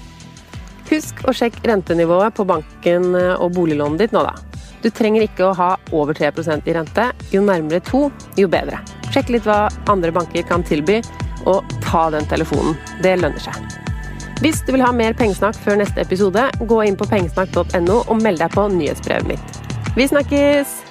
Husk 0.88 1.24
å 1.28 1.34
sjekke 1.36 1.66
rentenivået 1.68 2.36
på 2.38 2.46
banken 2.48 3.16
og 3.16 3.50
boliglånet 3.58 4.06
ditt 4.06 4.16
nå, 4.16 4.24
da. 4.24 4.36
Du 4.84 4.92
trenger 4.94 5.26
ikke 5.26 5.50
å 5.50 5.56
ha 5.58 5.72
over 5.92 6.16
3% 6.16 6.70
i 6.70 6.78
rente. 6.78 7.10
Jo 7.34 7.42
nærmere 7.44 7.82
to, 7.84 8.08
jo 8.40 8.48
bedre. 8.52 8.80
Sjekk 9.14 9.34
litt 9.34 9.48
hva 9.48 9.68
andre 9.92 10.14
banker 10.16 10.46
kan 10.48 10.66
tilby, 10.68 11.02
og 11.48 11.78
ta 11.84 12.08
den 12.14 12.28
telefonen. 12.30 12.76
Det 13.04 13.16
lønner 13.22 13.42
seg. 13.42 13.78
Hvis 14.42 14.62
du 14.66 14.74
vil 14.76 14.84
ha 14.86 14.92
mer 14.94 15.16
pengesnakk 15.18 15.58
før 15.64 15.80
neste 15.82 16.04
episode, 16.04 16.44
gå 16.70 16.82
inn 16.86 17.00
på 17.00 17.08
pengesnakk.no 17.10 18.04
og 18.04 18.20
meld 18.22 18.44
deg 18.44 18.54
på 18.54 18.68
nyhetsbrevet 18.76 19.34
mitt. 19.34 19.64
Vi 19.98 20.06
snakkes! 20.12 20.87